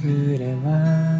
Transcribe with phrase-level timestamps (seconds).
[0.00, 1.17] 触れは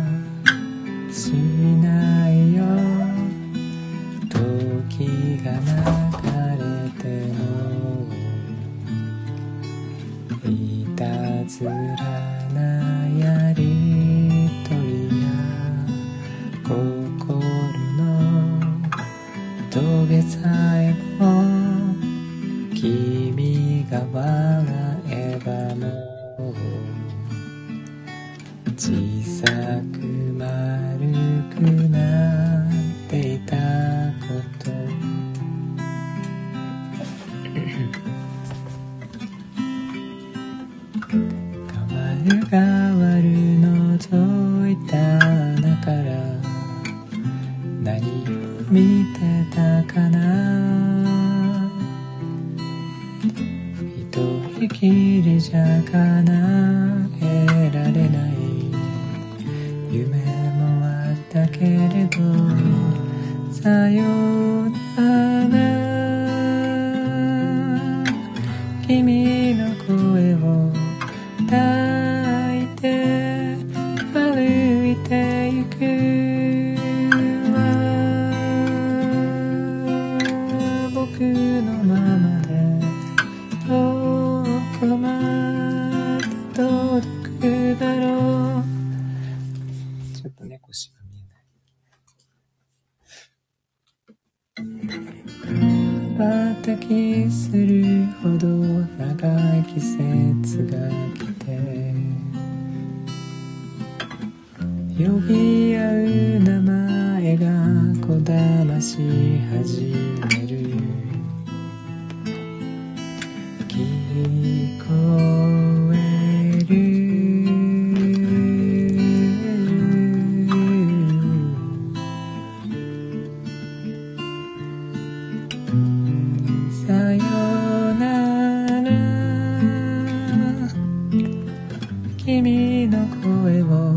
[132.28, 133.96] 君の声を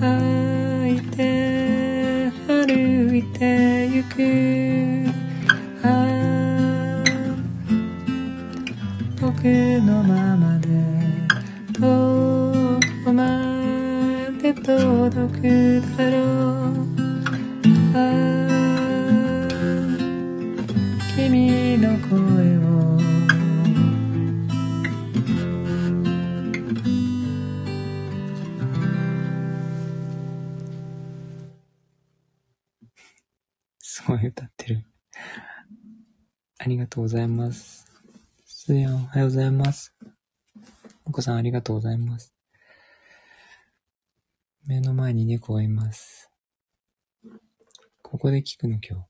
[0.00, 5.04] 抱いて歩いてゆく。
[5.82, 7.04] あ
[9.20, 9.44] 僕
[9.82, 10.68] のままで
[11.78, 13.22] どこま
[14.40, 16.55] で届くだろう。
[36.96, 37.86] とうございます。
[38.46, 39.94] すやん、おはようございます。
[41.04, 42.32] お子さん、ありがとうございます。
[44.66, 46.30] 目の前に猫がいます。
[48.00, 49.06] ここで聞くの、今日。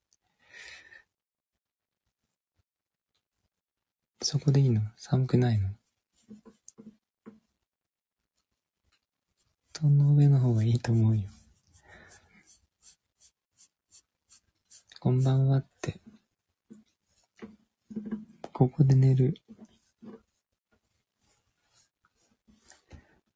[4.21, 4.81] そこでいいの？
[4.97, 5.69] 寒くないの？
[9.73, 11.23] 布団の上の方がいいと思うよ。
[14.99, 16.01] こんばんはって。
[18.53, 19.35] ここで寝る。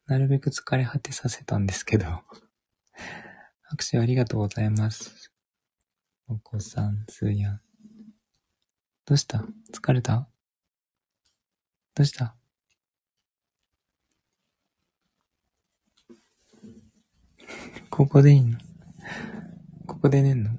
[0.06, 2.06] なるべく疲れ果てさせたんですけど。
[3.62, 5.30] 拍手ありがとうございます。
[6.26, 7.60] お子さん、すーやん。
[9.04, 9.44] どうした？
[9.72, 10.28] 疲れた？
[11.94, 12.36] どうした？
[17.90, 18.58] ここでいいの？
[19.86, 20.50] ここで寝んの？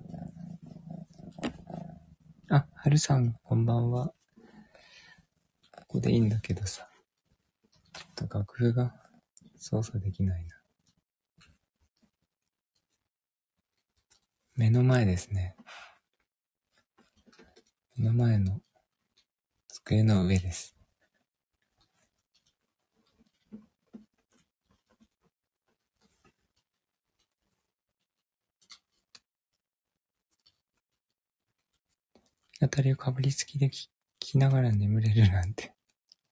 [2.53, 4.07] あ、はるさん、こんばんは。
[4.07, 4.13] こ
[5.87, 6.89] こでいいんだけどさ。
[7.93, 8.93] ちょっと楽譜が
[9.57, 10.57] 操作できないな。
[14.57, 15.55] 目の前ですね。
[17.95, 18.59] 目の前の
[19.69, 20.80] 机の上です。
[32.61, 35.73] 当たりをかぶりつきで聞きながら眠れるなんて。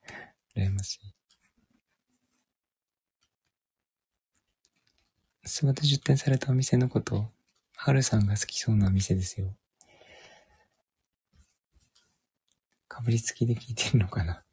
[0.55, 1.15] 羨ましい。
[5.43, 7.33] 諏訪で出店されたお店のこと、
[7.75, 9.57] はるさんが好きそうなお店ですよ。
[12.87, 14.43] かぶりつきで聞いてるのかな？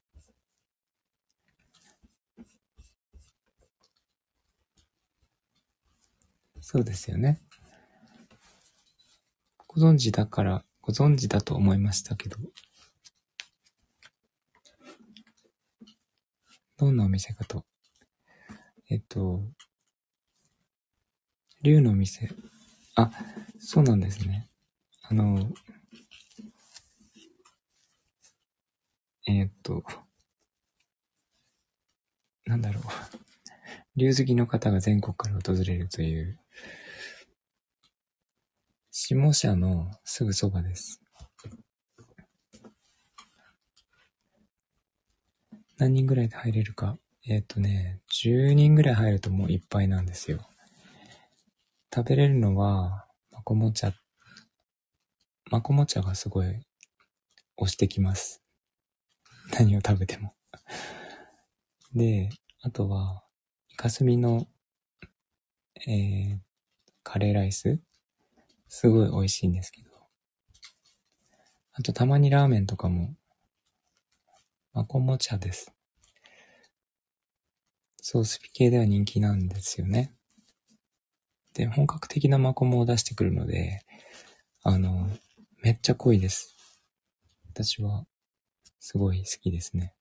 [6.62, 7.42] そうですよね。
[9.66, 12.38] ご存知だから、ご存知だと思いましたけど。
[16.76, 17.64] どんなお店かと。
[18.88, 19.42] えっと、
[21.62, 22.30] 竜の店。
[22.94, 23.10] あ、
[23.58, 24.48] そうなんですね。
[25.02, 25.50] あの、
[29.26, 29.82] え、っと、
[32.44, 32.82] なんだろう。
[33.96, 36.38] 竜好きの方が全国から訪れるという、
[39.08, 41.00] 下社のすぐそばです。
[45.78, 46.98] 何人ぐらいで入れるか？
[47.24, 50.40] えっ、とね、10人ぐらい入るともういっぱいなんですよ。
[51.94, 53.92] 食べれるのは、まこも茶。
[55.52, 56.66] まこも茶がすごい
[57.58, 58.42] 押してきます。
[59.52, 60.34] 何を食べても。
[61.94, 62.30] で、
[62.60, 63.22] あとは、
[63.68, 64.48] イカスミの、
[65.86, 66.38] えー、
[67.04, 67.78] カレーライス
[68.68, 69.90] すごい美味しいんですけど。
[71.72, 73.14] あと、たまにラーメンとかも、
[74.72, 75.72] まこも茶です。
[78.00, 80.14] ソースピ系では人気なんですよね。
[81.54, 83.80] で、本格的なマコモを出してくるので、
[84.62, 85.10] あの、
[85.62, 86.54] めっちゃ濃いです。
[87.52, 88.04] 私は、
[88.78, 89.95] すごい好きですね。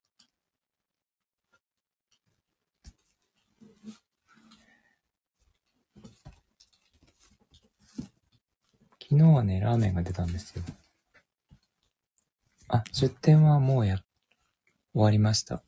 [9.08, 10.64] 昨日はね、ラーメンが出たんですよ。
[12.68, 13.98] あ、出店はもうや、
[14.94, 15.62] 終わりました。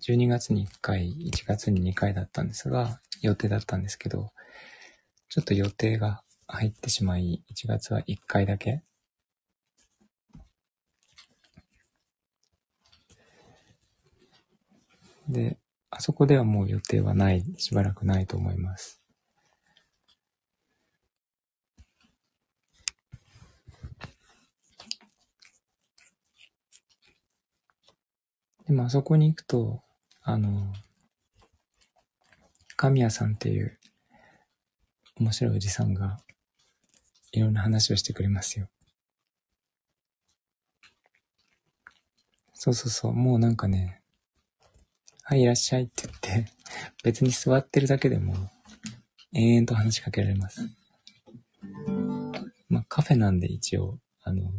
[0.00, 4.32] 12月に1回、1月に2回だったんですが、予定だったんですけど、
[5.28, 8.82] ちょっと予定が入ってしまい、1月は1回だけ。
[15.28, 15.58] で、
[15.90, 19.03] あそこではもう予定はない、しばらくないと思います。
[28.66, 29.82] でもあそこに行くと、
[30.22, 30.72] あの、
[32.76, 33.78] 神谷さんっていう
[35.20, 36.18] 面白いおじさんが、
[37.32, 38.68] いろんな話をしてくれますよ。
[42.54, 44.00] そうそうそう、もうなんかね、
[45.22, 46.52] はい、いらっしゃいって言って、
[47.02, 48.34] 別に座ってるだけでも、
[49.32, 50.62] 延々と話しかけられます。
[52.68, 54.50] まあ、カフェなんで一応、あの、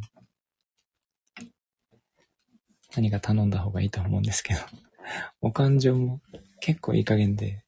[2.96, 4.60] 何か頼んだ方がいいと思うんですけど、
[5.42, 6.22] お感情も
[6.62, 7.64] 結構いい加減で、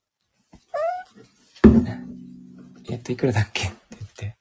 [2.89, 3.67] えっと、いくらだっけ？
[3.67, 4.37] って言って、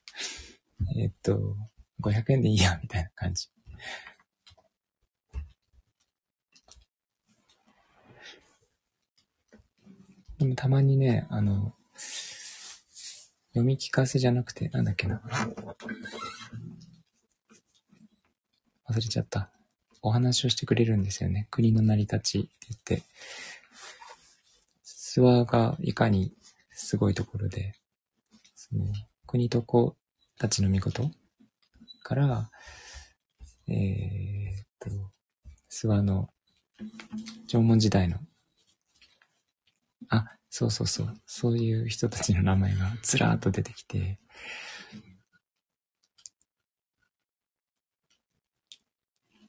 [0.96, 1.56] えっと、
[2.00, 3.50] 500円でいいや、みたいな感じ。
[10.38, 11.74] でもたまにね、あの、
[13.48, 15.22] 読み聞かせじゃなくて、なんだっけな。
[18.88, 19.50] 忘れちゃった。
[20.06, 21.48] お話をしてくれるんですよね。
[21.50, 23.02] 国の成り立ちって言って。
[24.84, 26.32] 諏訪がいかに
[26.70, 27.74] すごいところで、
[28.54, 28.84] その
[29.26, 29.96] 国と子
[30.38, 31.10] たちの御事
[32.04, 32.50] から、
[33.66, 34.90] えー、っと、
[35.70, 36.28] 諏訪の
[37.48, 38.18] 縄文時代の、
[40.08, 44.20] あ、そうそうそう、そういう人たちの名前がずらーっと出てきて、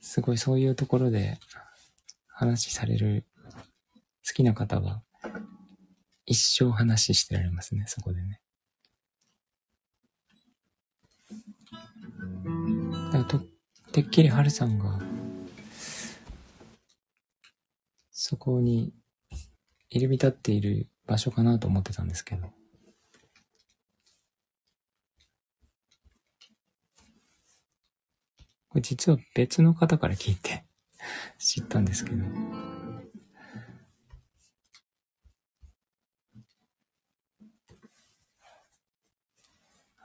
[0.07, 1.37] すごいそういうところで
[2.27, 3.25] 話される
[4.25, 5.01] 好きな方は
[6.25, 8.39] 一生話してられますね、そこでね。
[13.11, 13.41] だと、
[13.91, 14.97] てっきり春さんが、
[18.11, 18.93] そこに
[19.89, 22.56] 入り浸っている場所かなと思ってたんですけど。
[28.81, 30.63] 実は別の方から聞いて
[31.39, 32.23] 知ったんですけど。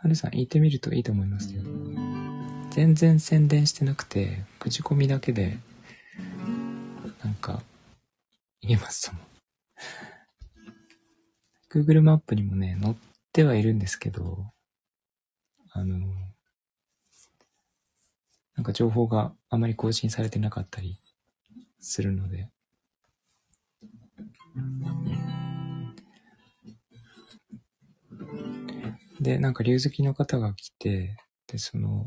[0.03, 1.63] はるさん言ってみるといいと思いますよ。
[2.71, 5.59] 全然宣伝してなくて、口コミだけで、
[7.23, 7.63] なんか、
[8.61, 9.21] 言えますとも。
[11.71, 12.97] Google マップにもね、載っ
[13.33, 14.53] てはいるんですけど、
[15.71, 15.99] あの、
[18.63, 20.97] なんか情報があまり更新されてなかったり
[21.81, 22.49] するので。
[29.21, 31.17] で、なんか竜好きの方が来て、
[31.49, 32.07] で、その、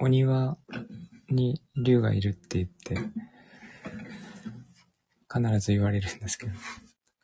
[0.00, 0.56] お庭
[1.28, 2.96] に竜がいるって言って、
[5.30, 6.52] 必ず言われるんですけど、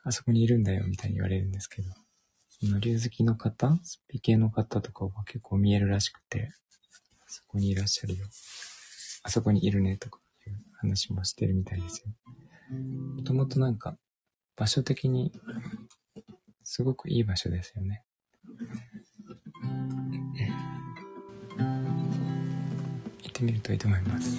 [0.03, 1.89] あそこにいるんだよみたいに言われるんですけど、
[2.47, 6.51] その竜好きの方、スピ系の方とかは結構見えるらしくて、
[7.31, 8.27] そこにいらっしゃるよ。
[9.23, 12.11] あそこにいるね、とかいう話もしてるみたいですよ。
[13.15, 13.97] もともとなんか、
[14.57, 15.31] 場所的に、
[16.63, 18.03] すごくいい場所ですよね。
[23.23, 24.37] 行ってみるといいと思います。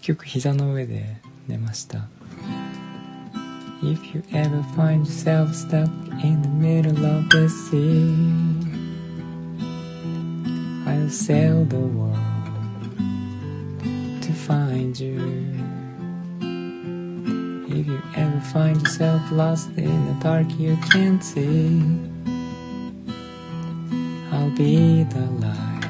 [0.00, 1.16] 結局膝の上で
[1.48, 2.08] 寝ました
[3.82, 5.88] If you ever find yourself stuck
[6.24, 8.14] in the middle of the sea
[10.86, 12.16] I'll sail the world
[14.22, 15.20] to find you
[17.68, 21.82] If you ever find yourself lost in the dark you can't see
[24.32, 25.82] I'll be the light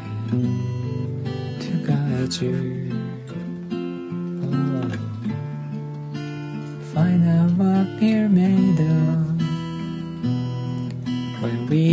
[1.61, 2.90] to guide you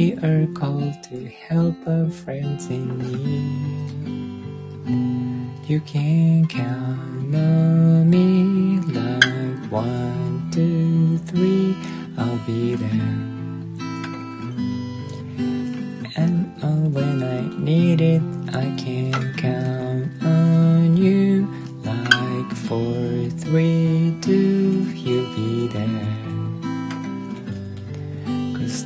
[0.09, 3.29] We are called to help our friends in need.
[5.69, 8.38] You can count on me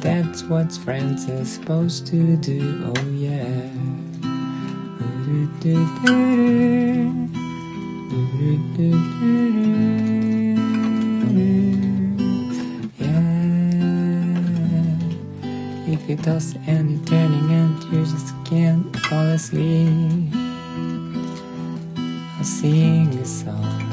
[0.03, 3.45] that's what friends are supposed to do, oh yeah.
[12.99, 13.23] Yeah.
[15.87, 20.35] If you toss and you're turning and you just can't fall asleep.
[22.39, 23.87] I'll sing a song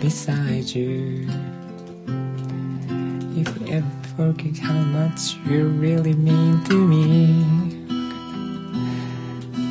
[0.00, 1.26] beside you.
[4.16, 7.44] Forget how much you really mean to me,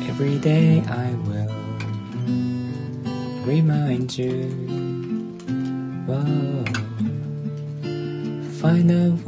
[0.06, 1.54] every day I will
[3.46, 4.50] remind you.
[6.06, 6.64] Whoa.
[8.60, 9.18] Find out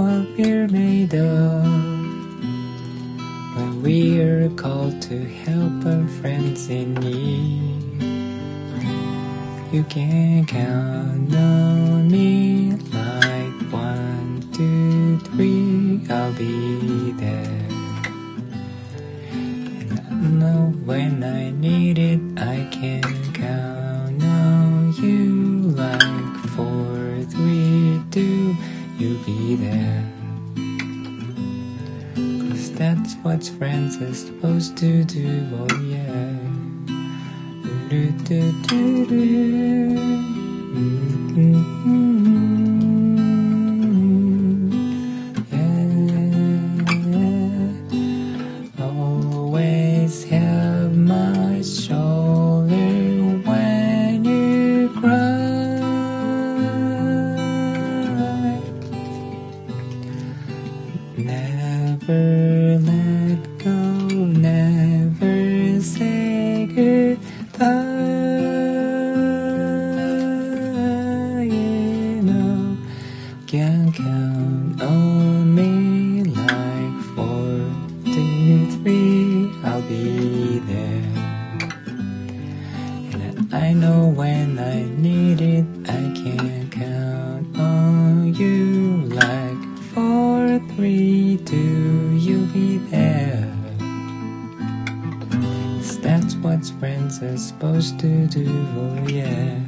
[96.46, 98.48] what friends are supposed to do,
[98.78, 99.60] oh yeah.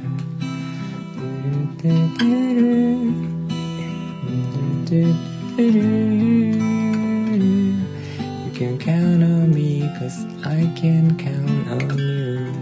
[8.42, 12.52] You can count on me, cause I can count on you.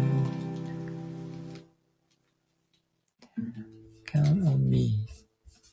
[4.06, 5.06] Count on me.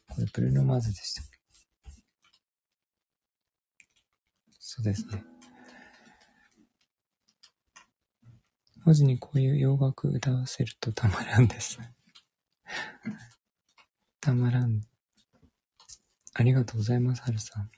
[0.09, 1.39] これブルーノ・マーズでしたっけ
[4.59, 5.23] そうですね。
[8.84, 11.78] 文字にこういう洋楽歌わせるとたまらんです。
[14.20, 14.82] たまらん。
[16.34, 17.70] ありがとうございます、はるさん。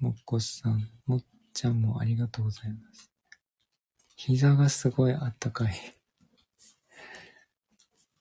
[0.00, 3.10] もっこさん、もっちゃんもありがとうございます。
[4.16, 5.74] 膝がすごいあったかい。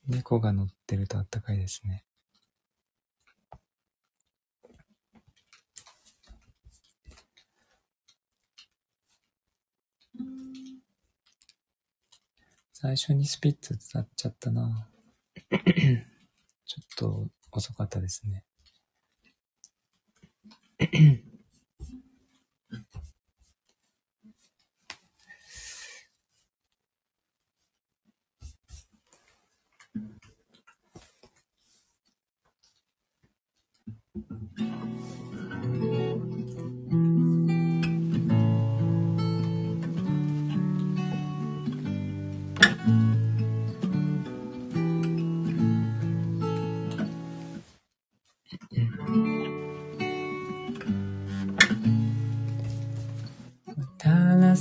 [0.07, 2.05] 猫が乗ってるとあったかいですね。
[12.81, 14.87] 最初にスピッツ歌っちゃったな。
[15.51, 18.45] ちょっと遅かったですね。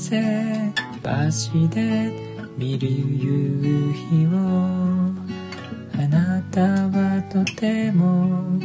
[0.08, 0.72] せ
[1.04, 2.10] 橋で
[2.56, 4.30] 見る夕日を
[5.92, 8.58] あなたはとても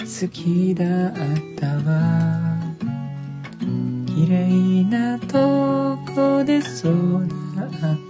[0.00, 1.12] 好きだっ
[1.56, 2.58] たわ。
[4.06, 7.28] 綺麗なとこで育っ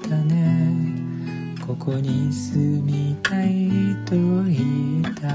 [0.08, 1.04] たね。
[1.66, 3.68] ここに住みたい
[4.06, 5.28] と言った。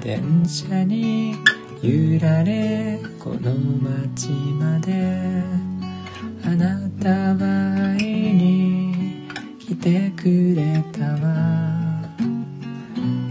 [0.00, 1.34] 電車に
[1.82, 2.95] 揺られ
[3.26, 5.42] この街まで
[6.44, 9.28] あなたは会いに
[9.58, 12.08] 来てくれたわ。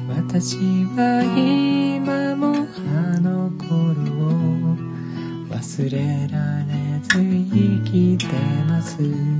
[0.09, 0.57] 私
[0.97, 4.75] は今もあの頃を
[5.49, 8.25] 忘れられず生きて
[8.67, 9.34] ます。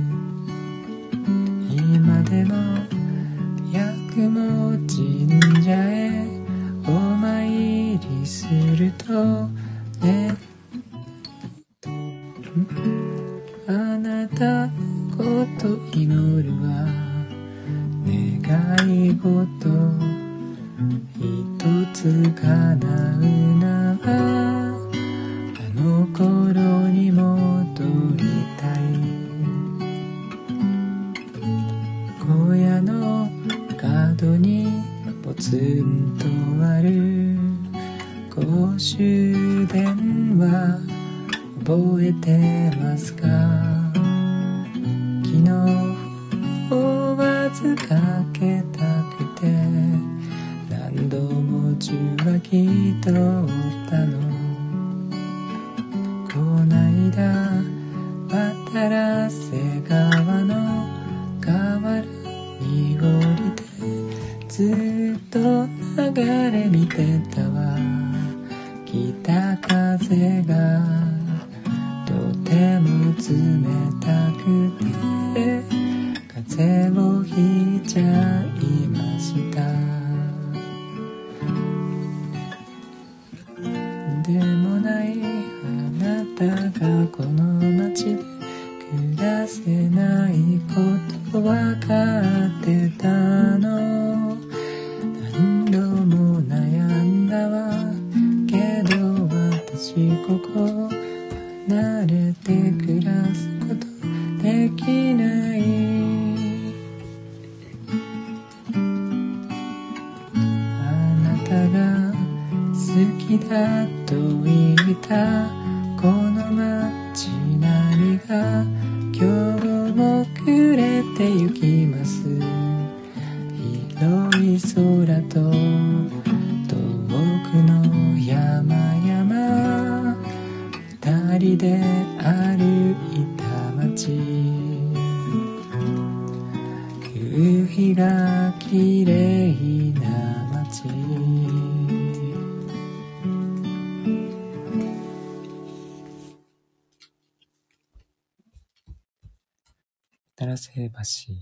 [150.96, 151.34] 渡瀬橋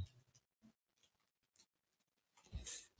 [2.59, 2.91] です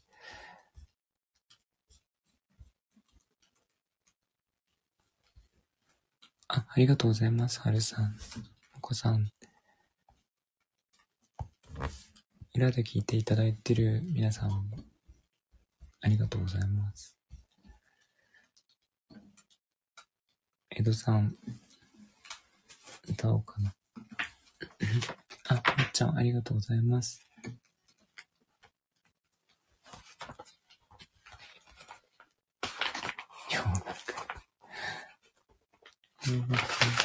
[6.47, 8.17] あ、ありがとうございます、はるさん。
[8.77, 9.33] お子さん。
[12.55, 14.71] 裏で聞いていただいてる皆さん、
[16.03, 17.17] ありがとうございます。
[20.71, 21.37] 江戸さん、
[23.09, 23.75] 歌おうかな。
[25.49, 27.21] あ、みっちゃん、ありがとうございます。
[33.53, 33.85] 洋楽。
[36.27, 37.04] 洋楽。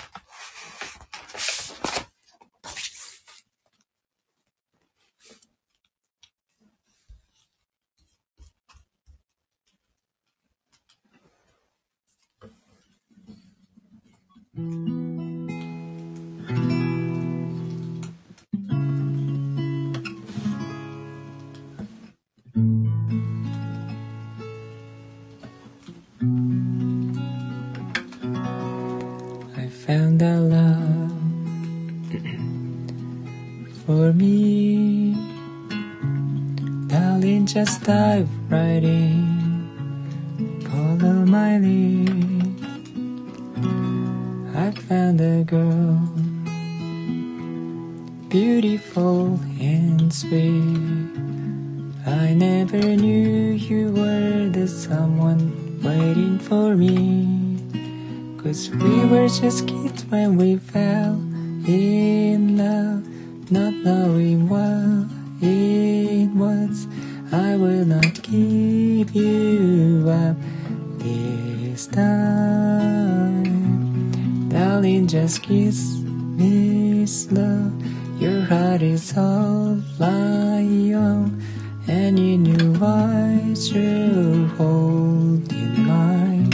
[78.20, 81.42] Your heart is all I own,
[81.88, 86.50] and you knew I should hold in mine.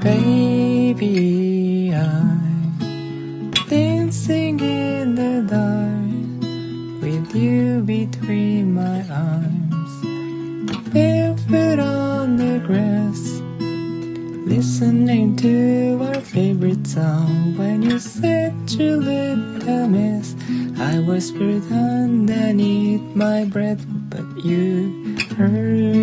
[0.00, 9.92] Baby, I'm dancing in the dark with you between my arms,
[10.92, 13.40] barefoot on the grass,
[14.46, 17.56] listening to our favorite song.
[17.56, 18.33] When you said
[18.78, 20.34] you looked a mess,
[20.78, 25.93] I whispered underneath my breath, but you heard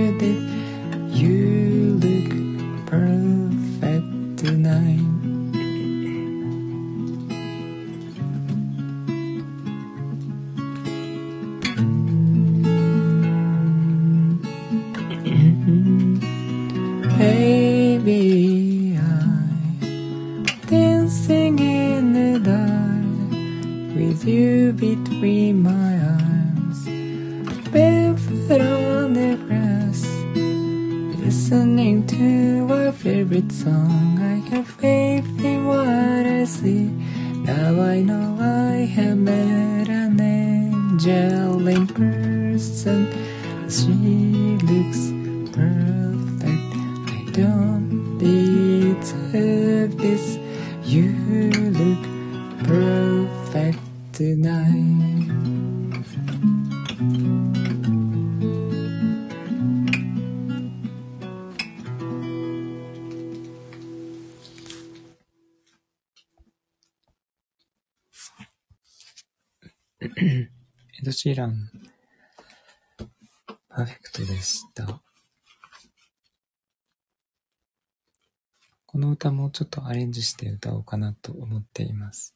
[79.01, 82.35] の歌もちょっとアレンジして歌おうかなと思っています。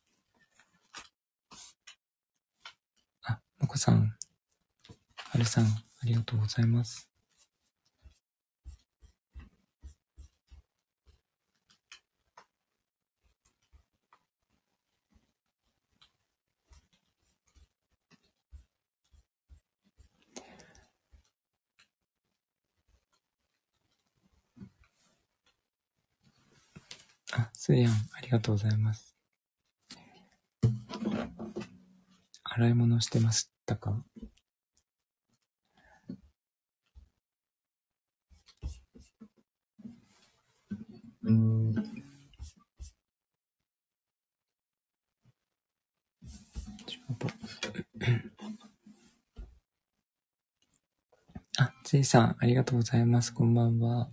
[3.23, 4.13] あ、もこさん、
[5.15, 5.69] はるさん、あ
[6.03, 7.14] りがとうございます。
[27.65, 29.15] あ、スーヤン、ありがとうございます。
[32.43, 34.03] 洗い物してましたか？
[51.57, 53.33] あ、ついさん、ありがとうございます。
[53.33, 54.07] こんばんは。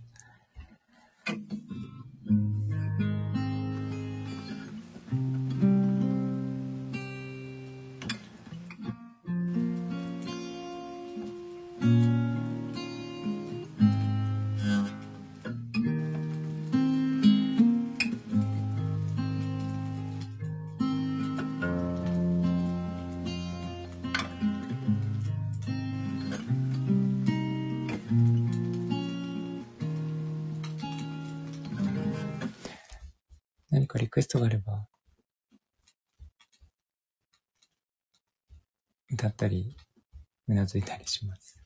[40.73, 41.59] うなずいたりします。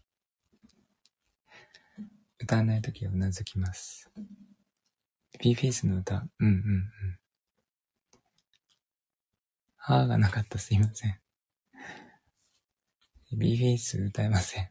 [2.39, 4.09] 歌わないときはうなずきます。
[5.39, 6.91] b フェイスの歌、うんうんうん。
[9.77, 11.19] はーがなかったすいません。
[13.31, 14.69] b フェイス歌えません。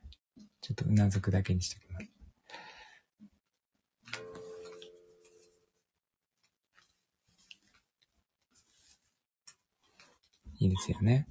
[0.61, 2.07] ちょっとうなずくだけにしておきます。
[10.59, 11.27] いいですよね。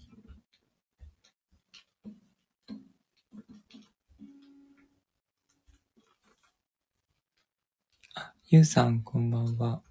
[8.15, 9.81] あ、ゆうさん、こんばんは。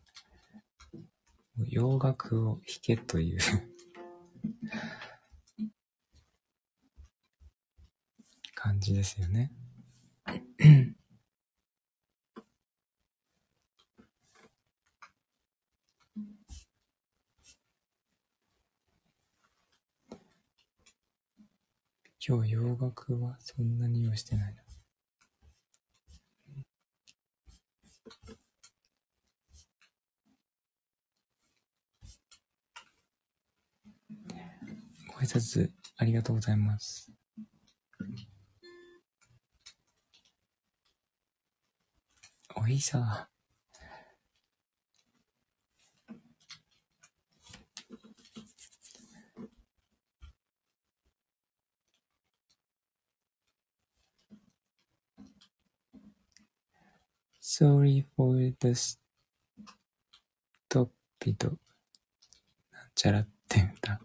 [1.68, 3.40] 洋楽を弾けという
[8.57, 9.53] 感じですよね。
[22.27, 24.63] 今日洋楽はそんなに用意してないな。
[35.24, 37.10] 挨拶ありがとうございます。
[42.56, 43.30] おいさ。
[57.40, 58.74] Sorry for the
[60.68, 61.56] stupid
[62.72, 64.00] なんちゃらって歌。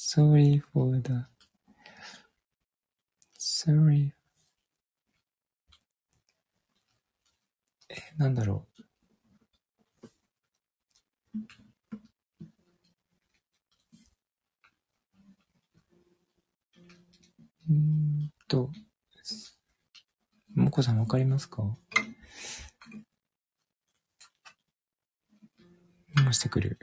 [0.00, 1.26] Sorry for the
[3.36, 4.12] Sorry
[7.88, 8.82] え、なんだろう。
[17.70, 18.70] うんと、
[20.54, 21.62] もこさんわかりますか？
[21.62, 21.76] も
[26.32, 26.78] してくる。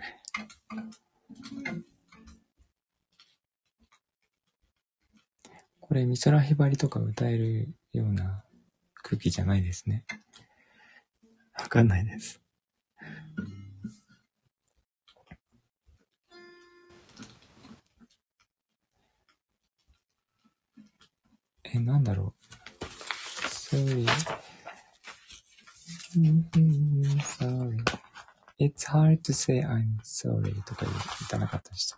[5.87, 8.43] これ、美空ひばりとか歌えるような
[9.03, 10.03] 空気じゃないですね。
[11.59, 12.41] わかんないです。
[21.65, 22.45] え、なんだろう。
[23.75, 24.07] sorry.
[27.37, 27.77] sorry.
[28.57, 30.97] It's hard to say I'm sorry とか言っ
[31.29, 31.97] たなかったでした。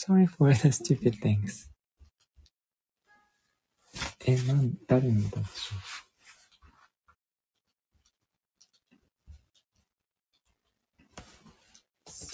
[0.00, 1.68] Sorry for the stupid things」
[4.24, 5.74] え、なん、誰の歌でしょ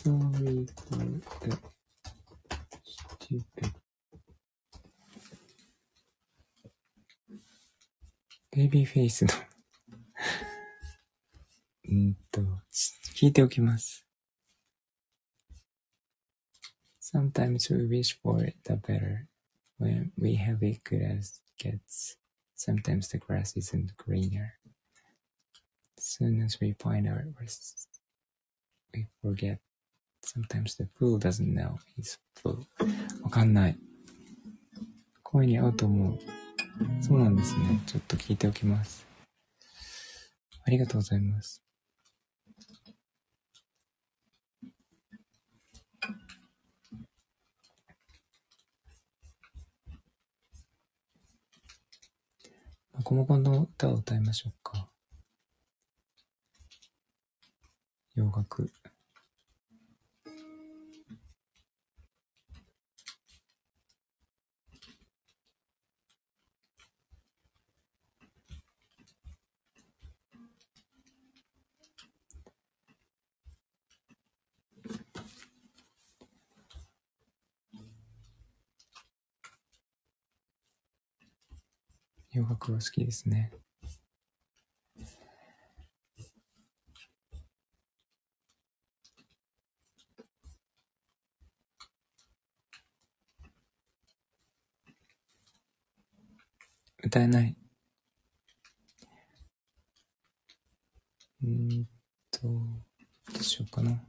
[0.04, 0.98] う Sorry for
[1.40, 1.56] the
[3.18, 3.72] stupid
[8.50, 9.32] ベイビーフェイスの
[11.88, 12.42] うんと、
[13.14, 14.03] 聞いておきます。
[17.13, 19.27] Sometimes we wish for the better
[19.77, 22.17] when we have it good as gets.
[22.55, 24.53] Sometimes the grass isn't greener.
[25.97, 27.87] As soon as we find our rest,
[28.93, 29.59] we forget.
[30.21, 32.65] Sometimes the fool doesn't know he's full.
[33.23, 33.77] わかんない。
[35.23, 36.19] 声に合うと思う。
[37.01, 37.81] そうなんですね。
[37.85, 39.05] ちょっと聞いておきます。
[40.65, 41.62] ありがとうございます。
[52.94, 54.88] もこもこの歌を歌いましょうか。
[58.14, 58.70] 洋楽。
[82.34, 83.52] 洋楽が好きですね。
[97.04, 97.56] 歌えない。
[101.44, 101.86] うん
[102.32, 102.58] と、ど
[103.38, 104.02] うしようかな。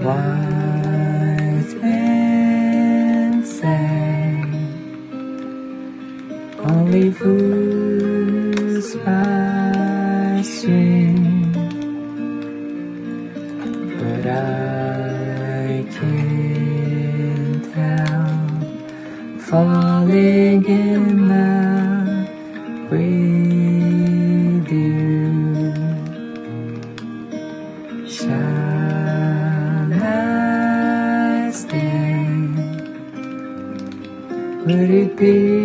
[0.00, 3.44] Wise men
[6.58, 8.13] only food
[10.64, 11.52] sing,
[13.98, 22.28] but I can't help falling in love
[22.90, 25.74] with you.
[28.08, 32.24] Shall I stay?
[34.64, 35.63] Would it be?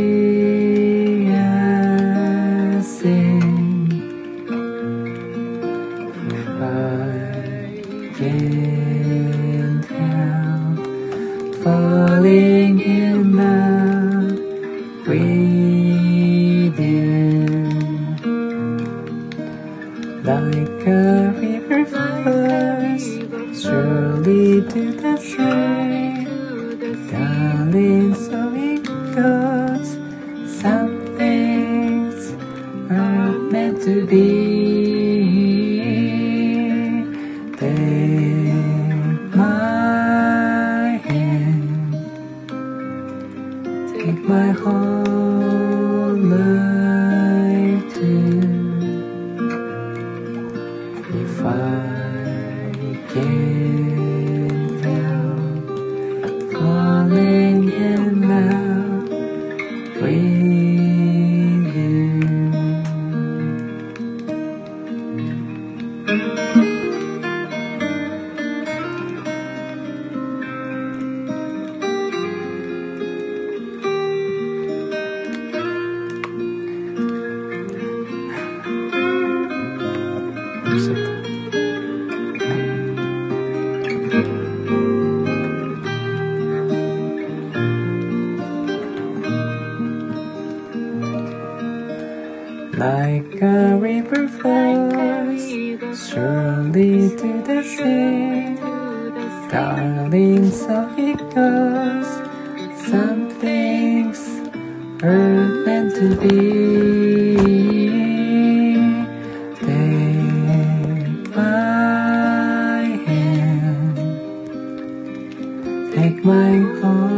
[116.23, 117.08] my heart.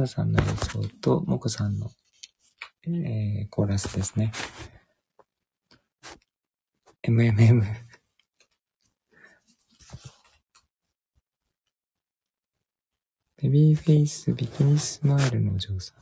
[0.00, 1.90] マサさんの演奏とモコさんの、
[2.86, 4.32] えー、コーラスですね。
[7.06, 7.62] MMM。
[13.42, 15.96] ベビーフェイスビキニスマイルのお嬢さん。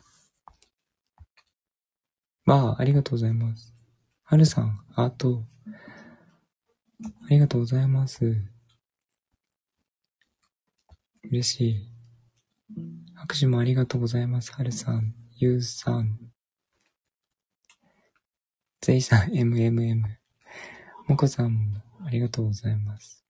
[2.45, 3.75] まあ、ありがとうございます。
[4.23, 5.43] はるさん、ハート。
[7.27, 8.37] ありがとうございます。
[11.25, 13.08] 嬉しい。
[13.21, 14.53] 拍手もありがとうございます。
[14.53, 16.21] はるさん、ゆうさん、
[18.81, 20.05] ぜいさん、MMM。
[21.09, 23.25] もこさんもありがとうございます。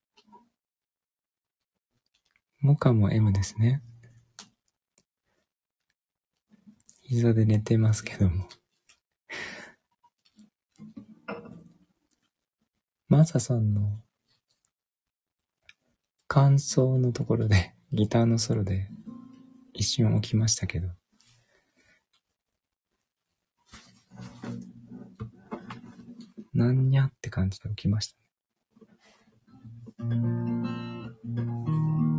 [2.59, 3.81] もかも M ですね。
[7.01, 8.47] 膝で寝てますけども。
[13.07, 14.03] マサさんの
[16.27, 18.87] 感想のところで、ギターのソロで
[19.79, 20.89] 一瞬起きましたけど。
[26.53, 28.17] なんにゃって感じで起きました
[30.03, 32.18] ね。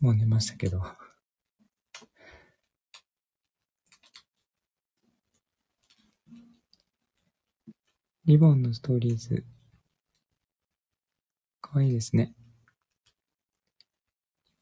[0.00, 0.82] もう寝ましたけど。
[8.24, 9.44] リボンのストーリーズ。
[11.60, 12.34] かわいいですね。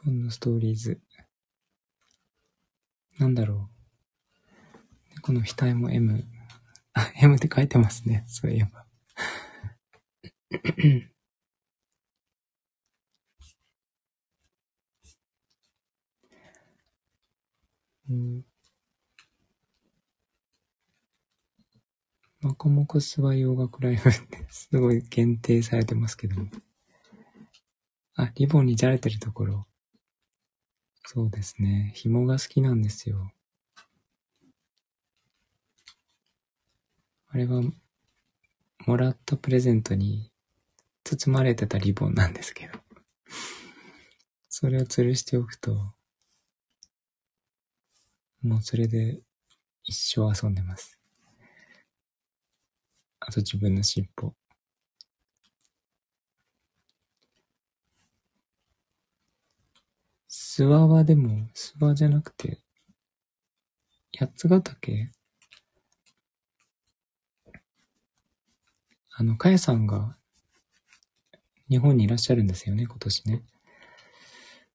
[0.05, 1.01] リボンのストーリーズ。
[3.18, 3.70] なんだろ
[5.14, 5.14] う。
[5.16, 6.24] 猫の額も M。
[6.95, 8.24] あ、M って書いてますね。
[8.26, 8.86] そういえば。
[18.09, 18.45] うん。
[22.41, 26.51] マコモコスは洋楽ライブって すごい限定されてますけども。
[28.15, 29.67] あ、リボンにじゃれてるところ。
[31.05, 31.93] そうですね。
[31.97, 33.33] 紐が好きなんですよ。
[37.29, 37.63] あれは、
[38.87, 40.33] もらったプレゼントに
[41.05, 42.79] 包まれてたリボンなんですけど。
[44.49, 45.95] それを吊るしておくと、
[48.43, 49.20] もうそれで
[49.84, 50.99] 一生遊んでます。
[53.20, 54.34] あと自分の尻尾。
[60.30, 62.61] 諏訪はでも、諏訪じゃなくて、
[64.16, 65.11] 八ヶ岳？
[69.11, 70.16] あの、かやさんが
[71.68, 73.43] 日本にいらっしゃるんですよね、今年ね。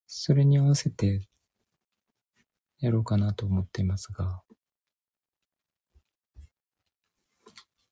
[0.06, 1.26] それに合わせて
[2.84, 4.42] やろうかなと思っていますが、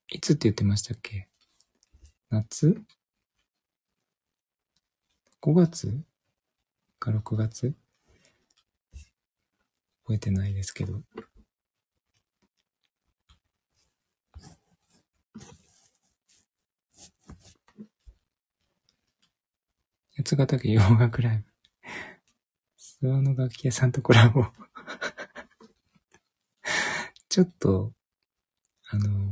[0.09, 1.27] いつって言ってましたっけ？
[2.29, 2.79] 夏
[5.41, 6.03] ?5 月？
[6.99, 7.75] か6月？
[10.03, 11.01] 覚えてないですけど。
[20.15, 21.45] 八ヶ岳洋楽ライブ。
[23.07, 24.45] 諏訪の楽器屋さんとコラボ
[27.29, 27.93] ちょっと、
[28.89, 29.31] あの、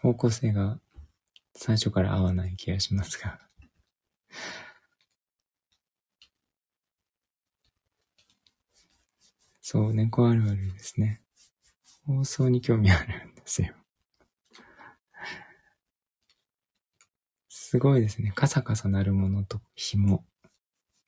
[0.00, 0.80] 方向性が
[1.54, 3.40] 最初から合わない気がしますが。
[9.60, 11.22] そう、猫あるあるですね。
[12.06, 13.74] 放送に興味あるんですよ。
[17.48, 18.30] すごいですね。
[18.32, 20.24] カサカサなるものと紐。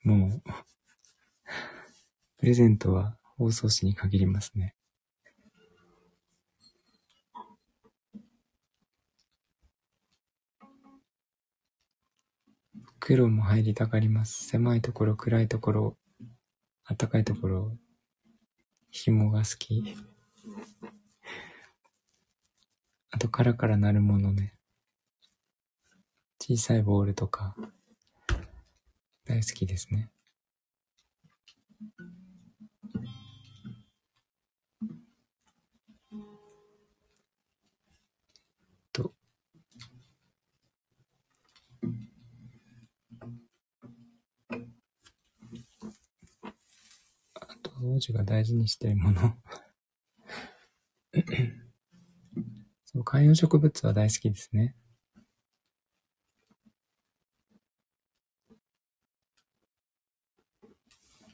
[0.03, 0.51] もう、
[2.39, 4.77] プレゼントは放送紙に限りますね。
[13.01, 14.45] 黒も入りたがります。
[14.45, 15.97] 狭いところ、暗いところ、
[16.89, 17.77] 暖かいところ、
[18.91, 19.97] 紐が好き。
[23.11, 24.55] あと、カラカラなるものね。
[26.41, 27.57] 小さいボールとか、
[29.25, 30.11] 大好きですね。
[47.83, 49.35] 王子が大事にしているもの
[52.85, 54.75] そう、観葉植物は大好きですね。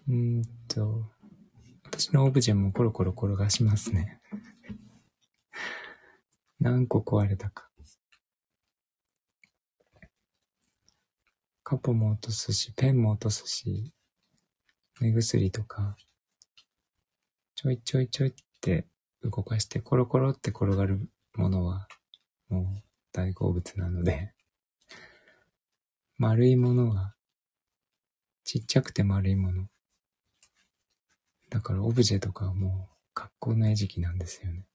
[0.06, 1.10] うんと、
[1.84, 4.20] 私のオブジェもコロコロ転がしますね。
[6.60, 7.70] 何個壊れたか。
[11.66, 13.90] カポも落とすし、ペンも落とすし、
[15.00, 15.96] 目薬とか、
[17.54, 18.86] ちょいちょいちょいって
[19.22, 21.88] 動かしてコロコロって転がるものは
[22.48, 22.64] もう
[23.12, 24.32] 大好物なので
[26.18, 27.14] 丸いものが
[28.44, 29.66] ちっちゃくて丸いもの。
[31.50, 34.66] だからオブジェとかはもう格好の餌食なんですよね。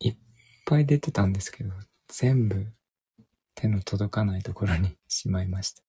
[0.00, 0.16] いっ
[0.66, 1.70] ぱい出てたんですけど、
[2.08, 2.66] 全部
[3.54, 5.82] 手の届かないところにしまいました。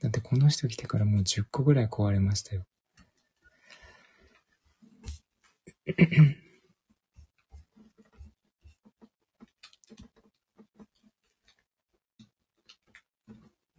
[0.00, 2.64] だってこの人来てからもう10個ぐらい壊れましたよ。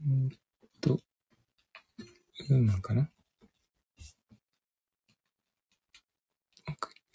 [0.04, 0.30] うん
[0.80, 1.00] と、
[2.50, 3.10] ウーマンかな？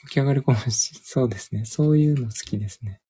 [0.08, 1.64] 起き上がるかもしそうですね。
[1.64, 3.00] そういうの好きですね。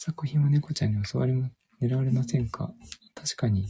[0.00, 1.50] 作品は猫ちゃんに襲われま、
[1.82, 2.72] 狙われませんか？
[3.16, 3.66] 確かに。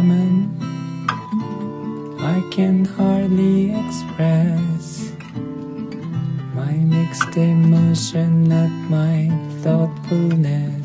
[0.00, 0.56] Woman,
[2.20, 5.12] I can hardly express
[6.54, 9.28] my mixed emotion at my
[9.60, 10.79] thoughtfulness.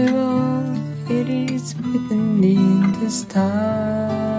[0.00, 2.56] after all, it is within me
[3.00, 4.29] this time.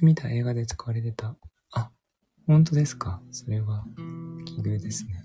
[0.00, 1.36] 日見た映画で使われてた。
[1.72, 1.90] あ、
[2.46, 3.22] 本当ですか？
[3.30, 3.84] それは、
[4.46, 5.24] 奇遇ですね。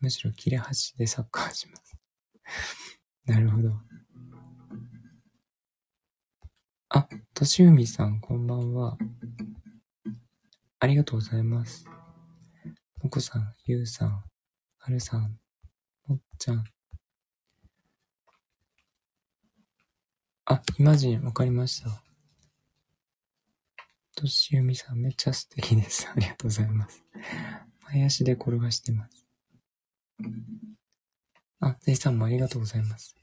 [0.00, 1.96] むしろ切れ端でサッカーします。
[3.26, 3.80] なるほど。
[6.88, 8.98] あ、としうみさん、こんばんは。
[10.80, 11.84] ありがとうございます。
[13.02, 14.24] もこさん、ゆうさん、
[14.78, 15.38] はるさん、
[16.06, 16.64] もっちゃん。
[20.52, 22.02] あ、イマジン、わかりました。
[24.16, 26.08] としゆみさん、めっちゃ素敵です。
[26.12, 27.04] ありがとうございます。
[27.92, 29.24] 前足で転がしてます。
[31.60, 33.14] あ、ぜいさんもありがとうございます。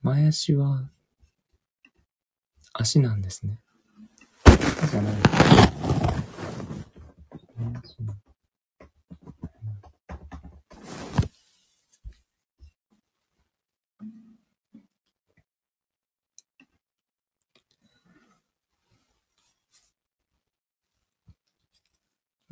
[0.00, 0.88] 前足は、
[2.72, 3.60] 足なんですね。
[4.90, 5.16] じゃない。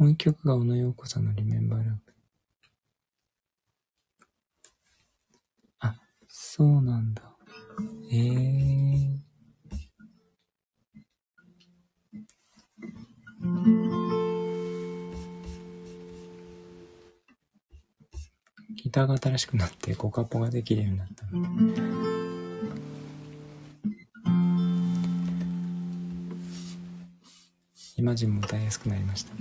[0.05, 1.99] もう一曲が小野洋子さんのリメンバーラブ。
[5.79, 5.95] あ、
[6.29, 7.23] そうなんだ。
[8.13, 9.25] ええ
[18.77, 22.11] ギターが新しくなってコカポができるようになったの。
[22.11, 22.14] イ
[28.05, 29.33] マジンも歌いやすくなりました。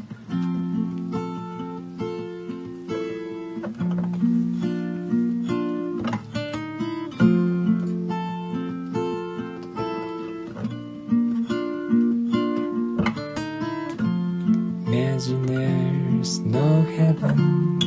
[14.88, 17.80] Imagine there's no heaven.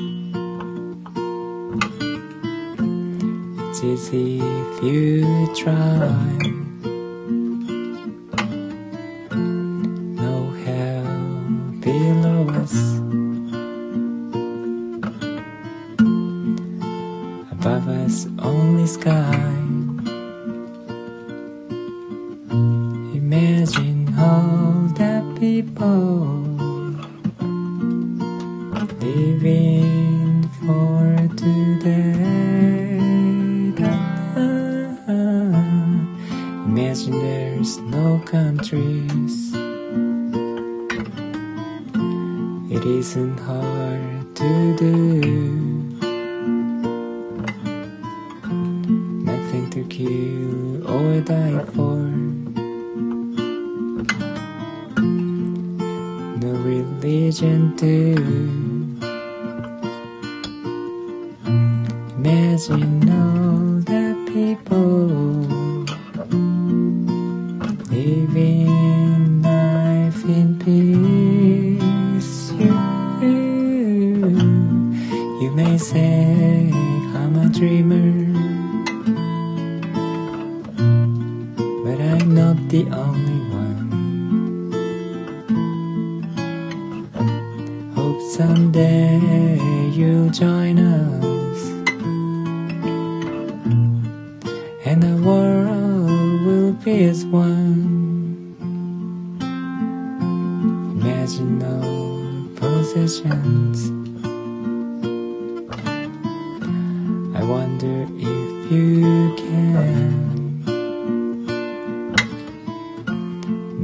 [3.71, 6.56] It's easy if you try.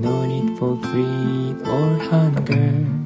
[0.02, 3.01] No need for greed or hunger.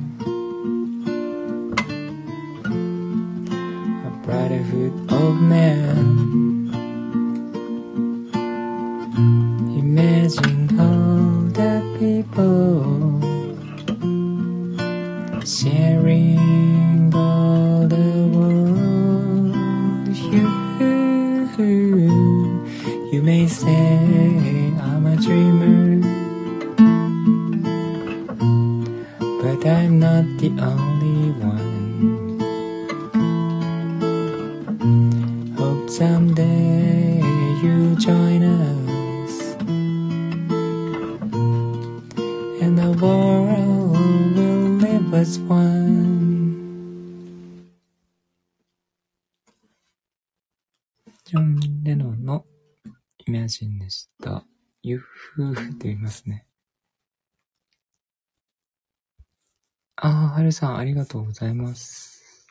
[60.57, 62.47] さん、ありがとうございます。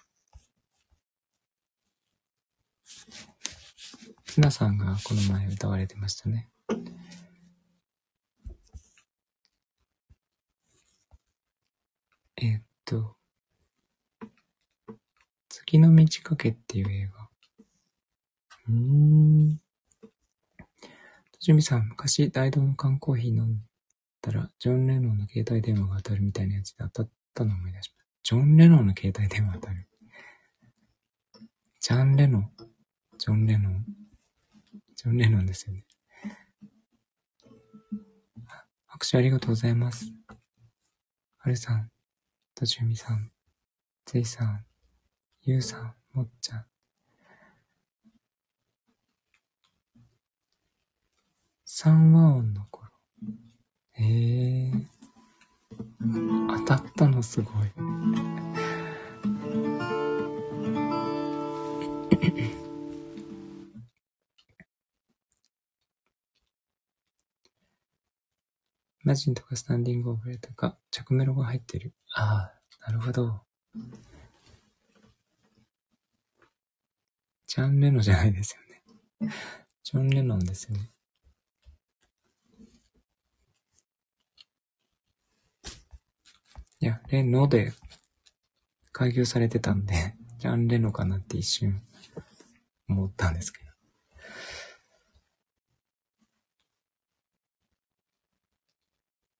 [4.26, 6.48] つなさんがこの前歌われてましたね。
[12.38, 13.16] えっと、
[15.50, 17.30] 月の満ち欠けっていう映画。
[18.68, 19.58] うーん。
[20.02, 20.10] と
[21.40, 23.62] じみさん、昔、大道の缶コーヒー飲ん
[24.22, 28.16] だら、ジョン・レノンの携帯電話が当たるみたいなやつで当たったのを思い出しました。
[28.24, 29.88] ジョン・レノンの携帯電話当たる。
[31.80, 32.52] ジャン・レノン。
[33.20, 33.86] ジョン・レノン。
[34.96, 35.86] ジョン・レノンですよね。
[38.88, 40.12] 拍手ありがとうございます。
[41.38, 41.92] はるさん、
[42.56, 43.32] とじみさん、
[44.06, 44.66] ついさん、
[45.42, 46.66] ゆうさん、もっちゃん。
[51.66, 52.90] 三和音の頃。
[53.92, 54.72] へえ。
[56.66, 57.54] 当たったのすごい。
[69.04, 71.94] マジンとかスタンディングオブレとか、着メロが入ってる。
[72.16, 72.52] あ
[72.82, 73.42] あ、なるほど。
[77.46, 78.58] ジャン・レノじゃないです
[79.22, 79.32] よね。
[79.84, 80.95] ジョン・レノンですよね。
[86.86, 87.74] いや、レノで
[88.92, 91.82] 開業されてたんで、ジャン・レノかなって一瞬
[92.88, 93.72] 思ったんですけど。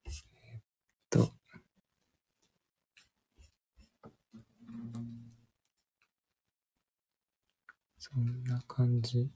[0.08, 0.62] えっ
[1.12, 1.36] と、
[8.00, 9.30] そんな感じ。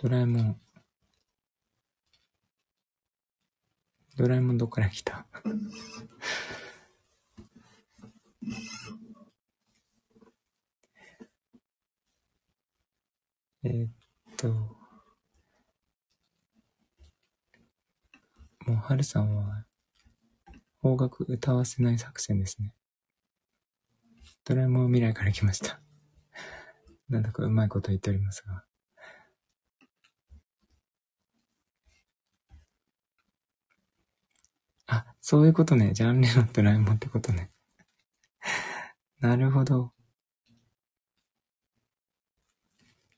[0.00, 0.60] ドラえもん。
[4.16, 5.26] ドラえもんどっから来た？
[13.64, 13.88] えっ
[14.36, 14.76] と、も
[18.68, 19.66] う、はるさんは、
[20.80, 22.72] 方角歌わせない作戦ですね。
[24.44, 25.80] ドラえもん未来から来ました。
[27.08, 28.67] なんだかうまいこと言っておりますが。
[34.88, 35.92] あ、そういうことね。
[35.92, 37.50] ジャンルのドラえもんってことね。
[39.20, 39.92] なるほど。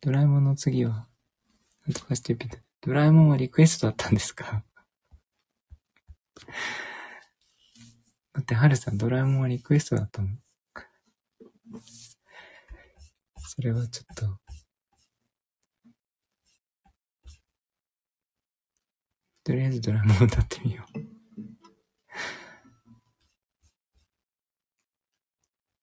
[0.01, 1.07] ドラえもんの次は、
[1.87, 4.65] なんとかしてピッドラえもんはリクエストだったんですか？
[8.33, 10.39] だって、はるさん、ドラえもんはリクエストだったもん。
[13.39, 14.39] それはちょっと。
[19.45, 21.20] とりあえずドラえもん歌ってみよう。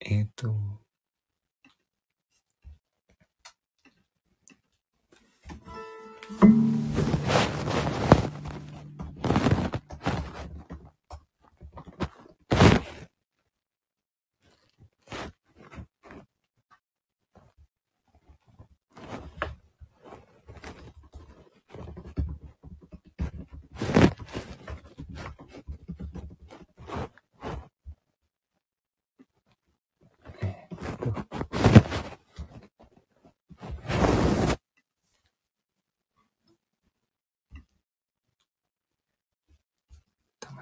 [0.10, 0.55] えっ、ー、と、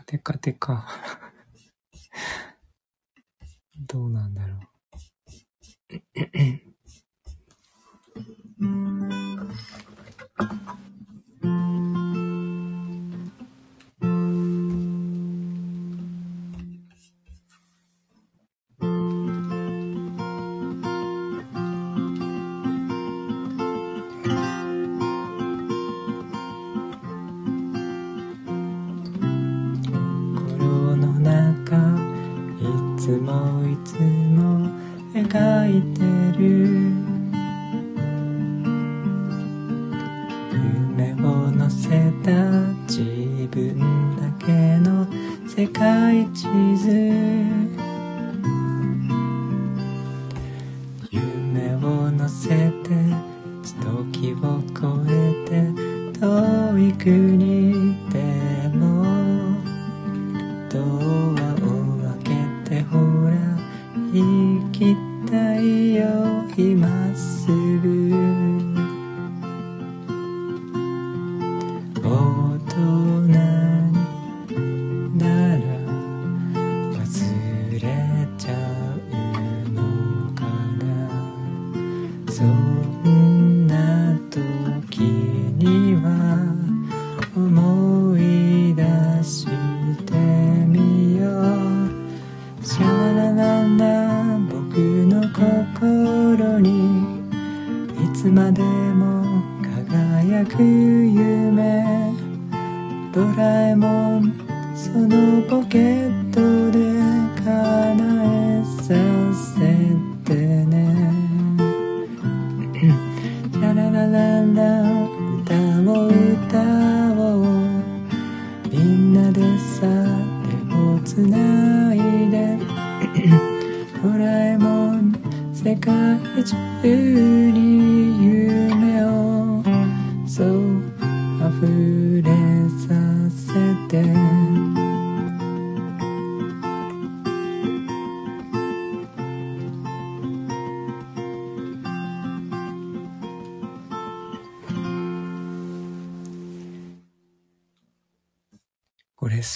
[0.06, 0.88] テカテカ。
[3.88, 4.56] どうなんだろ
[8.60, 8.95] う。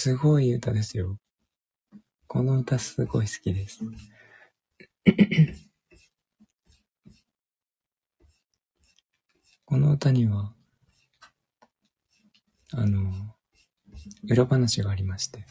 [0.02, 1.18] すごい歌ですよ。
[2.26, 3.80] この歌すごい好きです。
[9.66, 10.54] この歌には、
[12.72, 13.36] あの、
[14.24, 15.44] 裏話がありまして。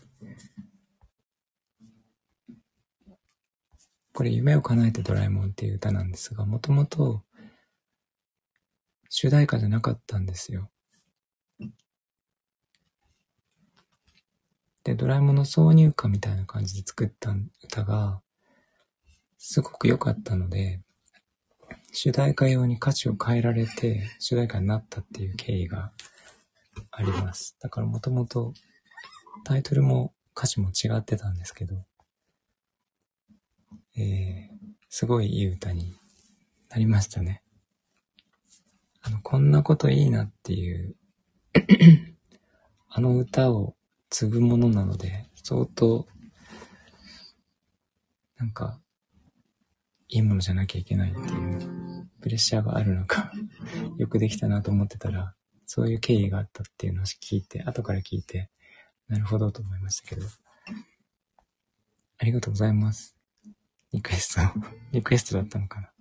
[4.14, 7.24] これ、夢を叶えてドラえもんっていう歌なんですが、もともと
[9.10, 10.72] 主題歌じゃなかったんですよ。
[14.84, 18.22] で、ドラえもんの挿入歌みたいな感じで作った歌が、
[19.38, 20.82] すごく良かったので、
[21.92, 25.92] 主題歌用に歌詞を変えられて、主題歌になったっていう経緯が
[26.92, 27.58] あります。
[27.60, 28.54] だからもともと
[29.44, 31.76] タイトルも歌詞も違ってたんですけど、
[33.98, 34.58] えー、
[34.90, 35.96] すごいいい歌に
[36.70, 37.44] なりましたね。
[39.02, 40.96] あの、こんなこといいなっていう
[42.90, 43.76] あの歌を
[44.10, 46.08] 継ぐものなので、相当、
[48.38, 48.80] なんか、
[50.08, 53.32] いいものじゃなきゃいけないっていうプレッシャーがあるのか
[53.98, 55.36] よくできたなと思ってたら、
[55.66, 58.50] そういう経緯があったっていうのを聞いて、後から聞いて、
[59.08, 60.26] なるほどと思いましたけど。
[62.18, 63.16] ありがとうございます。
[63.92, 64.42] リクエスト、
[64.92, 65.92] リクエストだったのかな。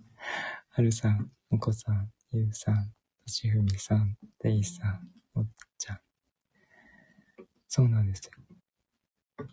[0.69, 2.93] はるさん、もこさん、ゆうさん、
[3.23, 5.47] としふみさん、ていさん、おっ
[5.77, 6.08] ちゃん。
[7.69, 9.45] そうなんですよ。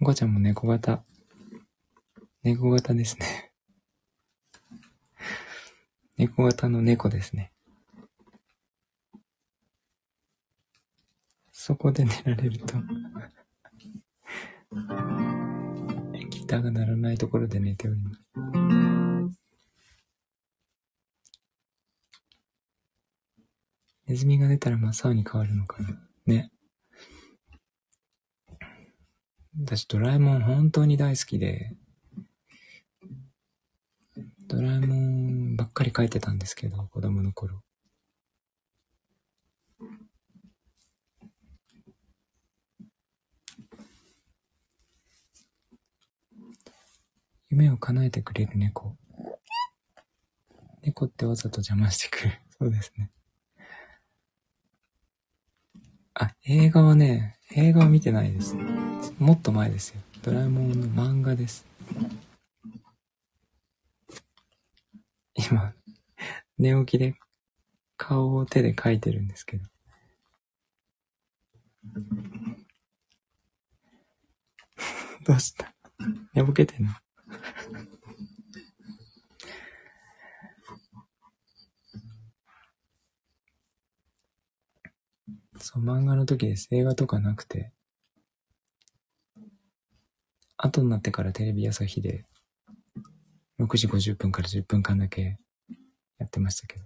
[0.00, 1.04] お母ちゃんも猫型。
[2.44, 3.52] 猫型ですね。
[6.16, 7.52] 猫型の猫ですね。
[11.50, 12.76] そこで寝られると
[16.30, 18.22] ギターが鳴らないところで寝ております。
[24.06, 26.52] ネズミが出たら真っ青に変わるのかなね。
[29.58, 31.72] 私ドラえもん本当に大好きで、
[34.46, 37.62] ドラえもんばっかり書いてたんですけど、子供の頃。
[47.48, 48.94] 夢を叶えてくれる猫。
[50.82, 52.40] 猫ってわざと邪魔してくる。
[52.58, 53.10] そうですね。
[56.18, 58.56] あ、映画はね、映画は見てないです。
[59.18, 60.00] もっと前ですよ。
[60.22, 61.66] ドラえもんの漫画です。
[65.34, 65.74] 今、
[66.56, 67.16] 寝起きで
[67.98, 69.68] 顔を手で描いてるんですけど。
[75.26, 75.74] どうした？
[76.32, 76.92] 寝ぼけてんの？
[85.58, 86.68] そう、漫画の時です。
[86.70, 87.72] 映画とかなくて。
[90.56, 92.24] 後になってからテレビ朝日で、
[93.58, 95.38] 6時50分から10分間だけ
[96.18, 96.84] やってましたけど。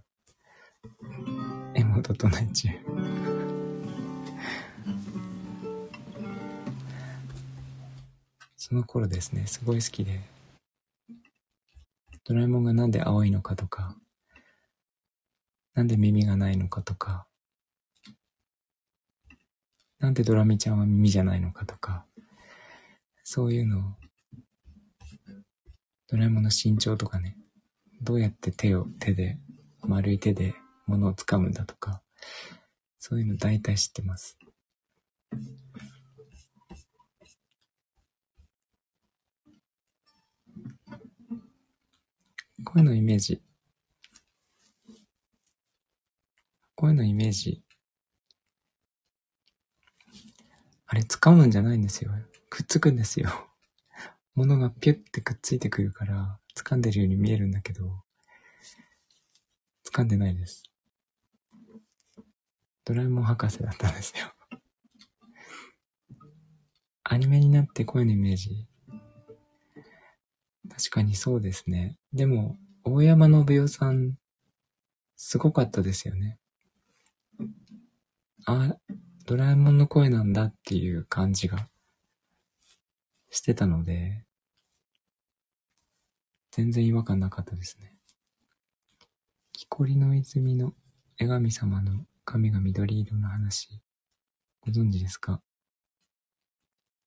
[1.75, 2.69] エモ整え中。
[8.57, 10.21] その頃ですね、すごい好きで。
[12.25, 13.97] ドラえもんがなんで青いのかとか、
[15.75, 17.27] なんで耳がないのかとか、
[20.01, 22.07] なんでドラミちゃんは耳じゃないのかとか、
[23.23, 23.83] そういうのを、
[26.09, 27.37] ドラえもんの身長とかね、
[28.01, 29.39] どうやって手を、手で、
[29.83, 30.55] 丸い手で
[30.87, 32.01] 物を掴むんだとか、
[32.99, 34.39] そういうの大体知ってます。
[42.65, 43.43] 声のイメージ。
[46.75, 47.63] 声のイメージ
[50.93, 52.11] あれ掴むんじゃないんですよ。
[52.49, 53.31] くっつくんですよ。
[54.35, 58.03] 物がピュッてくっついてくるから、掴んでるように見えるんだけど、
[59.85, 60.65] 掴んでないです。
[62.85, 64.35] ドラえもん博士だったんですよ。
[67.05, 68.67] アニメになって声のイメージ。
[70.69, 71.99] 確かにそうですね。
[72.13, 74.19] でも、大山信代さん、
[75.15, 76.41] すごかったですよね。
[78.45, 78.77] あ、
[79.31, 81.69] ドラえもんの声なんだっていう感じが
[83.31, 84.25] してたので、
[86.51, 87.95] 全然違和感なかったですね。
[89.53, 90.73] 木こりの泉の
[91.17, 93.81] 女神様の髪が緑色の話、
[94.63, 95.41] ご存知ですか？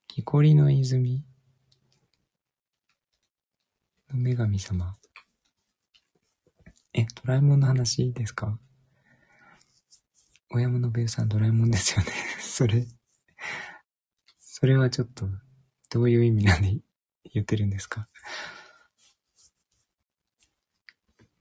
[0.08, 1.26] 木こりの泉
[4.14, 4.96] の女神様。
[6.94, 8.58] え、ドラえもんの話ですか？
[10.54, 12.86] 親物部さんドラえもんですよね それ、
[14.40, 15.28] それはちょっと、
[15.90, 16.80] どういう意味なんで
[17.34, 18.08] 言ってるんですか？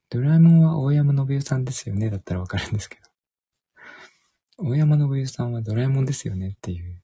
[0.08, 2.10] ドラえもんは大山信代さんですよね？
[2.10, 3.02] だったらわかるんですけど。
[4.58, 7.02] 大山信代さんはドラえもんですよねっていう。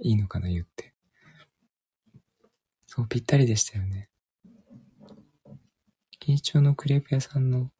[0.00, 0.94] いいのかな言って。
[2.86, 4.10] そう、ぴったりでしたよね。
[6.20, 7.70] 錦糸町のクレープ屋さんの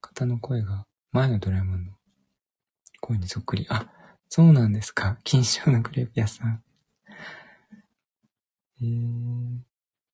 [0.00, 1.92] 方の声が前のドラえもんの
[3.00, 3.66] 声にそっくり。
[3.70, 3.88] あ、
[4.28, 5.16] そうなんですか。
[5.22, 6.60] 金賞のクレープ屋さん。
[8.82, 9.58] えー、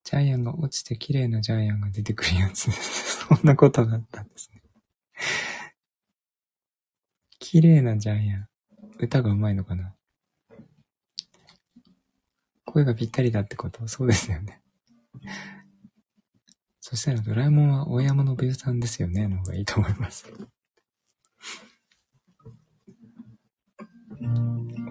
[0.05, 2.71] ジャイアンが落ちて綺麗なジャイアンが出てくるやつ。
[3.27, 4.63] そんなことがあったんですね。
[7.39, 8.49] 綺麗なジャイアン。
[8.99, 9.95] 歌が上手いのかな
[12.67, 13.89] 声がぴったりだってこと？
[13.89, 14.61] そうですよね。
[16.83, 19.29] そしたらドラえもんは大山のぶさんですよね？
[19.29, 20.31] の方がいいと思います。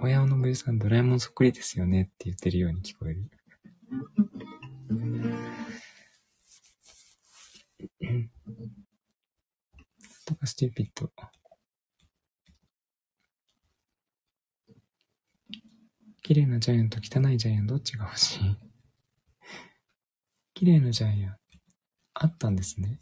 [0.01, 3.29] 親のぶさん、ドラえもんそっくりですよねって言ってるように聞こえる。
[10.25, 11.11] とかスティーピット。
[16.21, 18.57] 綺麗なジャイアンと汚いジャイアンどっちが欲しい？
[20.53, 21.37] 綺麗なジャイアン
[22.13, 22.99] あったんですね。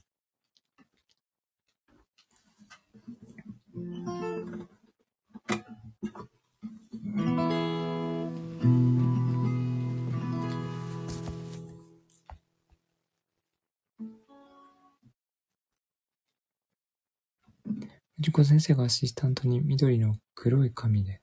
[18.18, 21.22] 藤子先生がアシスタントに緑の黒い紙で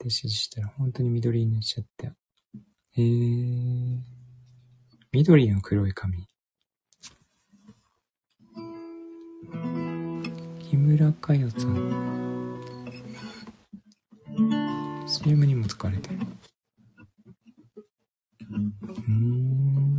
[0.00, 2.06] っ指示したら本当に緑にしちゃって。
[2.06, 2.12] へ
[2.96, 3.98] えー。
[5.12, 6.26] 緑の黒い紙。
[10.60, 12.29] 木村佳代さん。
[15.10, 16.18] CM にも使われてる。
[18.48, 19.98] うん。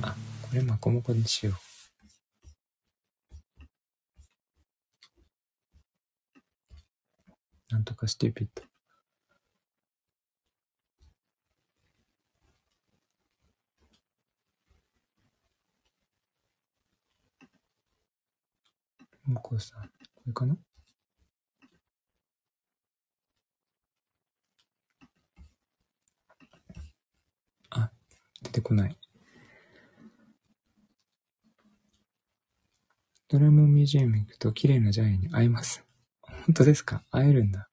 [0.00, 1.54] あ、これマコモコにしよう。
[7.70, 8.62] なんとかスティピット
[19.26, 20.56] 向こうさん、これかな？
[27.70, 27.90] あ、
[28.42, 28.96] 出てこない。
[33.28, 35.82] ドラえもんミュージアム行くと綺麗なジャイアンに会えます。
[36.46, 37.02] 本当ですか？
[37.10, 37.68] 会えるんだ。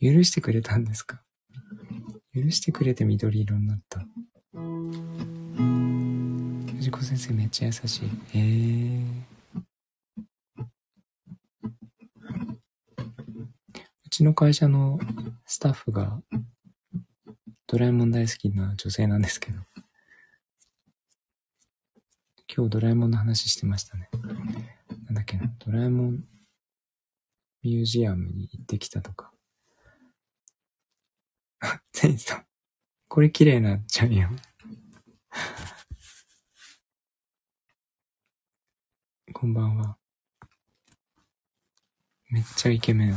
[0.00, 1.22] 許してくれたんですか？
[2.34, 4.06] 許してくれて緑色になった。
[6.76, 8.08] 藤子先生めっちゃ優しい。
[8.38, 9.04] へえ
[14.04, 14.98] うちの会社の
[15.46, 16.22] スタッフが
[17.66, 19.60] ドラえもん大好きな女性なんですけど。
[22.54, 24.10] 今日ドラえもんの話してましたね。
[25.06, 26.24] なんだっけな、ドラえもん
[27.62, 29.31] ミュージアムに行ってきたとか。
[31.92, 32.44] テイさん。
[33.08, 34.36] これ綺麗なジャイアン。
[39.32, 39.96] こんばんは。
[42.30, 43.16] めっちゃイケメン。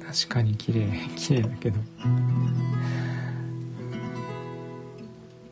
[0.00, 1.80] 確かに綺麗、綺麗だけど。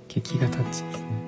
[0.09, 1.22] 劇画タッチですね。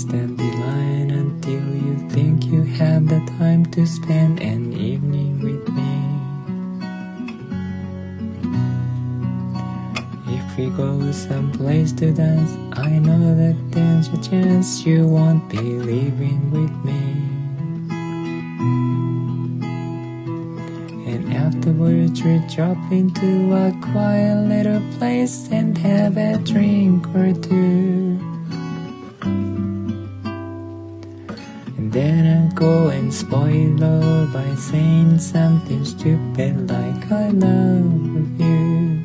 [0.00, 5.68] Stand the line until you think you have the time to spend an evening with
[5.68, 5.92] me.
[10.34, 15.58] If we go someplace to dance, I know that there's a chance you won't be
[15.58, 17.09] leaving with me.
[22.18, 28.18] We drop into a quiet little place and have a drink or two.
[31.76, 39.04] And Then I go and spoil all by saying something stupid like I love you.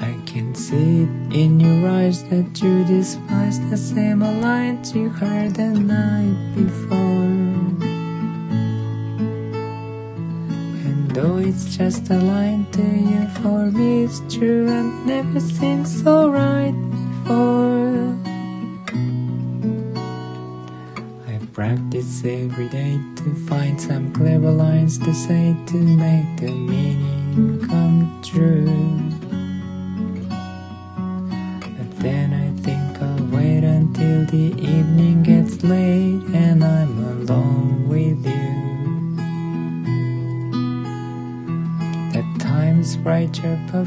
[0.00, 5.56] I can see it in your eyes that you despise the same lines you heard
[5.56, 7.29] the night before.
[11.80, 18.14] Just a line to you, for me it's true, I've never seen so right before.
[21.26, 27.09] I practice every day to find some clever lines to say to make the meaning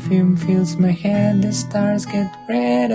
[0.04, 2.92] perfume fills my head, the stars get red,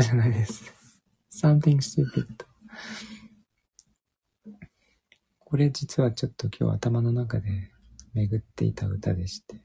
[0.00, 0.74] 歌じゃないです。
[1.30, 2.26] something stupid.
[5.38, 7.70] これ実はちょっと今日頭の中で
[8.14, 9.56] 巡っていた歌でして、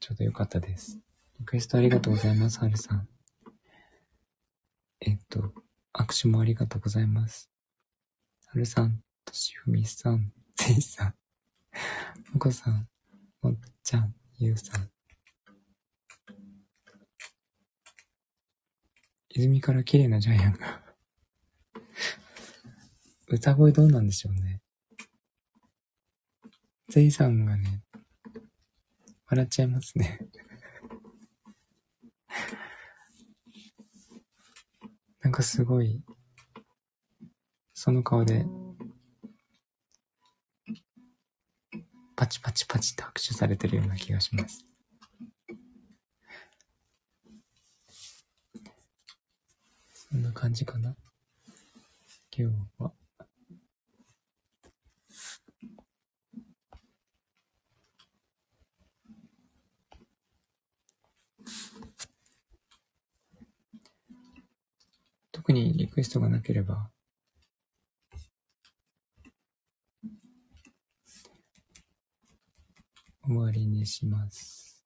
[0.00, 1.00] ちょうどよかったです。
[1.40, 3.08] リクエストありがとうございます、はるさん。
[5.00, 5.52] えっと、
[5.94, 7.50] 握手もありがとうございます。
[8.46, 11.14] はるさん、としふみさん、せいさん、
[12.32, 12.86] もこさん、
[13.40, 14.90] もっちゃん、ゆうさん、
[19.34, 20.82] 泉から綺麗なジャイアンが
[23.28, 24.60] 歌声どうなんでしょうね。
[26.90, 27.82] ゼイさんがね、
[29.26, 30.18] 笑っちゃいますね
[35.22, 36.02] なんかすごい、
[37.72, 38.44] その顔で、
[42.16, 44.71] パチパチパチって拍手されてるような気がします。
[50.12, 50.94] そんな感じかな。
[52.36, 52.92] 今日は。
[65.32, 66.90] 特にリクエストがなければ、
[73.24, 74.84] 終わりにします。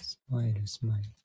[0.00, 1.19] スマイル、スマイル。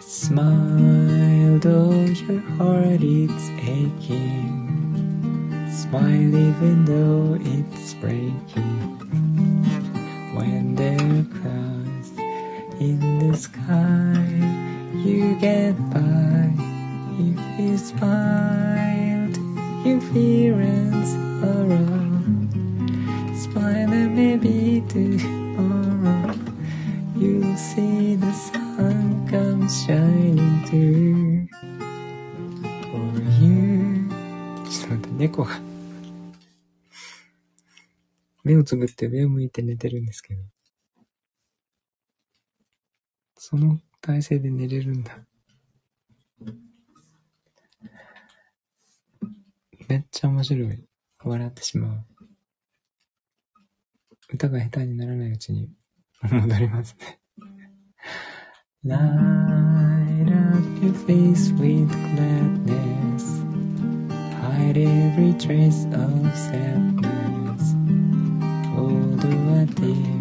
[0.00, 4.68] Smile though your heart is aching.
[5.72, 8.89] Smile even though it's breaking.
[11.22, 12.10] The clouds
[12.80, 14.24] in the sky,
[14.94, 16.50] you get by.
[17.18, 19.28] If you smile
[19.84, 21.14] your feelings
[21.44, 22.48] around,
[23.36, 26.34] smile and maybe tomorrow
[27.16, 31.48] you'll see the sun come shining through
[32.88, 34.08] for you
[34.70, 35.60] ちょっと待って、猫が
[38.42, 40.59] 目をつぶって上を向いて寝てるんですけど。
[43.42, 45.16] その体勢で寝れるんだ。
[49.88, 50.84] めっちゃ面白い。
[51.24, 52.04] 笑ってしまう。
[54.30, 55.70] 歌が下手にならないうちに
[56.30, 57.18] 戻りますね。
[58.84, 59.00] Light
[60.28, 63.42] up your face with gladness.
[64.42, 67.74] Hide every trace of sadness.
[68.76, 70.20] Although a dear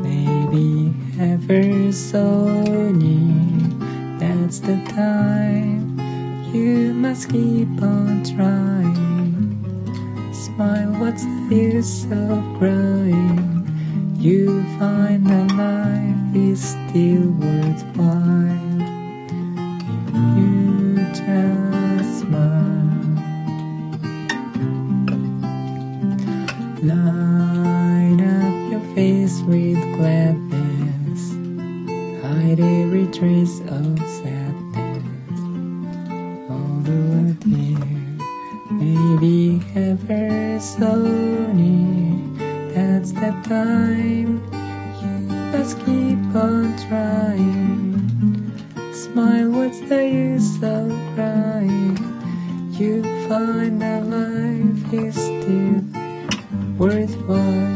[0.00, 5.98] maybe ever so near, that's the time
[6.52, 9.62] you must keep on trying.
[10.32, 13.66] Smile, what's the use of crying?
[14.18, 18.66] You find that life is still worthwhile
[20.36, 22.86] you just smile.
[26.82, 30.45] Light up your face with gladness,
[32.52, 35.40] every trace of sadness.
[36.48, 37.78] Although dear,
[38.70, 41.02] maybe ever so
[41.52, 42.14] near
[42.72, 44.40] that's the time
[45.02, 45.16] you
[45.52, 48.52] must keep on trying.
[48.92, 51.98] Smile, what's the use of crying?
[52.72, 55.82] You find that life is still
[56.78, 57.75] worthwhile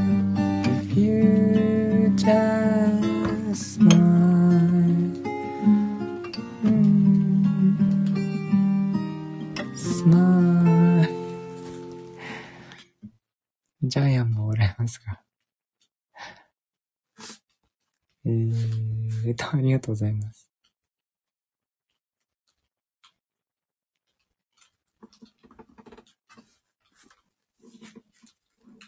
[18.31, 20.48] えー、レターありがとうございます。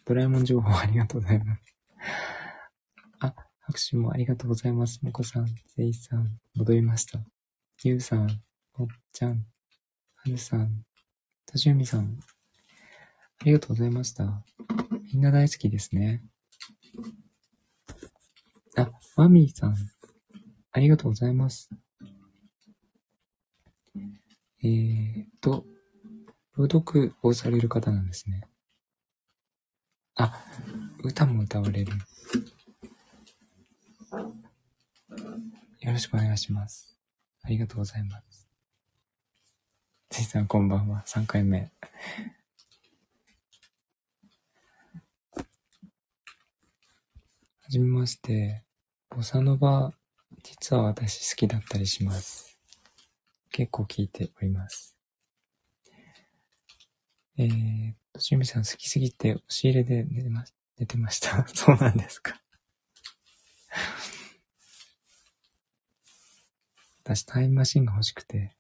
[0.05, 1.62] ドラえもん情報ありがとうございます。
[3.19, 5.01] あ、拍手もありがとうございます。
[5.02, 7.19] もこさん、せいさん、戻りました。
[7.82, 8.28] ゆうさん、
[8.77, 9.44] もっちゃん、は
[10.27, 10.85] るさん、
[11.47, 12.20] としゅみさん、
[13.40, 14.44] ありがとうございました。
[15.12, 16.23] みんな大好きですね。
[19.22, 19.76] マミーさん、
[20.72, 21.70] ありがとうございます。
[24.64, 25.64] えーと、
[26.56, 28.40] 朗読をされる方なんですね。
[30.16, 30.44] あ、
[31.04, 31.92] 歌も歌われる。
[35.82, 36.98] よろしくお願いします。
[37.44, 38.48] ありがとうございます。
[40.10, 41.04] せいさんこんばんは。
[41.06, 41.70] 3回目。
[45.30, 45.44] は
[47.68, 48.64] じめまして。
[49.14, 49.93] ボサノバ、
[50.43, 52.59] 実は私好きだったりします。
[53.51, 54.97] 結構聞いております。
[57.36, 60.44] えー、と、しゅみさん好きすぎて押し入れで寝てま
[60.78, 61.47] 寝てました。
[61.55, 62.40] そうなんですか。
[67.05, 68.56] 私タイムマシンが欲しくて、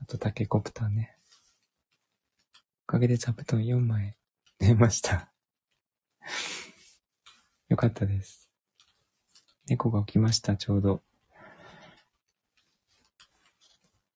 [0.00, 1.16] あとタケコプターね。
[2.88, 4.16] おかげで座布団4枚
[4.58, 5.32] 寝ました。
[7.68, 8.49] よかったです。
[9.70, 11.00] 猫が起きました、ちょうど。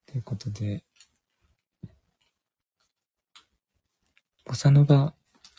[0.06, 0.82] ということで、
[4.44, 5.14] ボサノバ、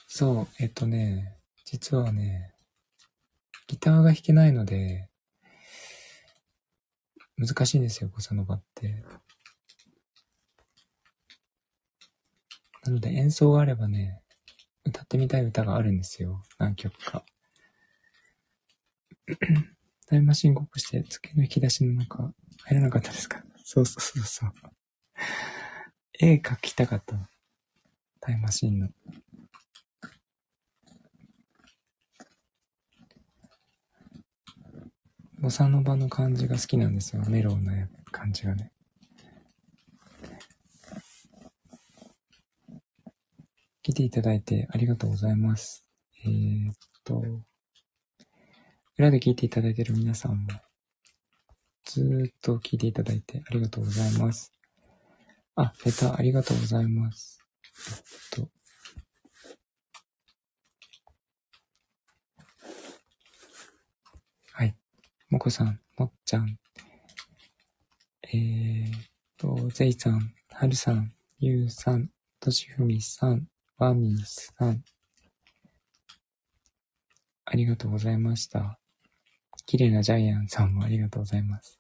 [0.08, 2.54] そう、えっとね、実はね、
[3.68, 5.10] ギターが弾けないので、
[7.38, 9.02] 難しいんですよ、ボサノバって。
[12.84, 14.22] なので演奏があればね、
[14.84, 16.44] 歌ってみたい歌があるんですよ。
[16.58, 17.24] 何曲か。
[20.08, 22.32] タイムマシンごっこして机の引き出しの中
[22.64, 23.44] 入らなかったですか？
[23.64, 24.52] そうそうそうそう。
[26.20, 27.26] 絵描きたかったの？
[28.22, 28.90] タイムマシンの。
[35.40, 37.24] ボサノバの感じが好きなんですよ。
[37.28, 38.72] メロウな感じがね。
[43.84, 45.86] 来ていただいてありがとうございます。
[46.26, 47.24] えー、っと、
[48.98, 50.48] 裏で聞いていただいている皆さんも、
[51.84, 54.54] ずーっと聞いていただいてありがとうございます。
[55.58, 57.42] あ、レタありがとうございます。
[57.90, 58.50] えっと、
[64.54, 64.74] はい。
[65.30, 66.58] もこさん、もっちゃん、
[68.24, 68.94] えー
[69.38, 72.10] と、ぜいさん、はるさん、ゆうさん、
[72.40, 73.46] としふみさん、
[73.78, 74.82] わみさん、
[77.44, 78.80] ありがとうございました。
[79.66, 81.80] 綺麗なジャイアンさんもありがとうございます。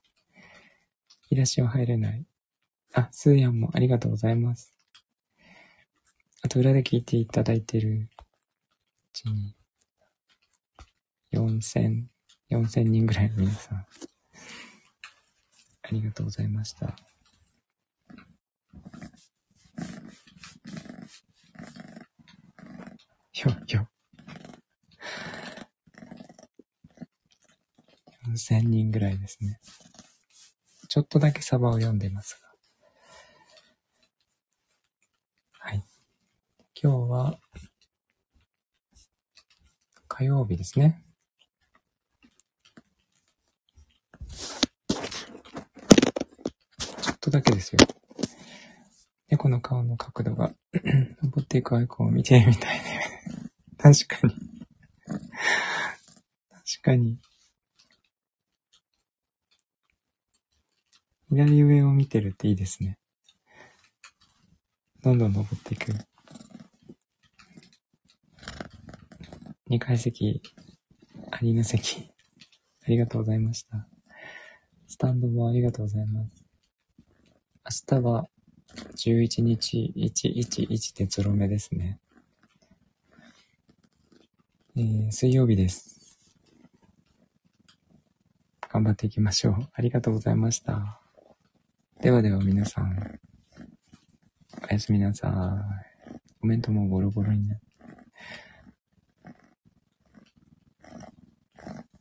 [1.29, 2.25] 引き出しは入れない。
[2.93, 4.73] あ、スーヤンもありがとうございます。
[6.41, 8.09] あと裏で聞いていただいてるう
[9.13, 9.55] ちに、
[11.33, 12.03] 4000、
[12.51, 13.85] 4000人ぐらいの皆さん、あ
[15.91, 16.95] りがとうございました。
[23.31, 23.94] ひょ、ひょ。
[28.37, 29.59] 千人ぐらいですね。
[30.87, 32.47] ちょっとだけサバを読んでますが。
[35.59, 35.83] はい。
[36.81, 37.39] 今日は、
[40.07, 41.03] 火曜日ですね。
[47.01, 47.79] ちょっとだけですよ。
[49.29, 50.53] 猫の顔の角度が
[51.23, 53.01] 登っていくアイコンを見てみたいね
[53.77, 54.33] 確かに
[56.65, 57.19] 確かに。
[61.29, 62.97] 左上を見てるっていいですね。
[65.01, 65.91] どんどん登っていく。
[69.69, 70.41] 2階席、
[71.31, 72.11] アリーナ席、
[72.85, 73.87] ありがとうございました。
[74.87, 76.45] スタンドもありがとうございます。
[77.91, 78.27] 明日は
[78.95, 81.99] 11日111でゾロ目ですね。
[84.77, 86.19] えー、水曜日です。
[88.69, 89.69] 頑張っていきましょう。
[89.73, 91.04] ありがとうございました。
[92.05, 93.19] ではでは皆さん、
[94.61, 95.31] おやすみなさい。
[96.39, 97.65] コメントもボロボロになって。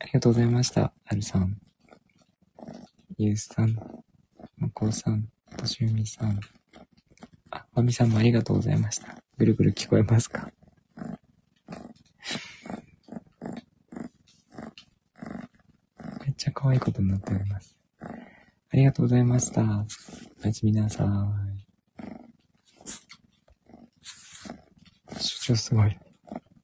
[0.00, 0.92] ありがとうございました。
[1.06, 1.56] あるさん、
[3.16, 3.74] ゆうさん、
[4.58, 5.26] まこうさん、
[5.56, 6.38] としゅうみさん。
[7.50, 9.16] あ、まみさんもありがとうございました。
[9.38, 10.50] ぐるぐる聞こえますか？
[16.26, 17.73] めっちゃ可愛いことになっております。
[18.74, 19.62] ありがとうございました。
[19.62, 21.06] おやすみなさい。
[25.16, 25.96] 出張すごい。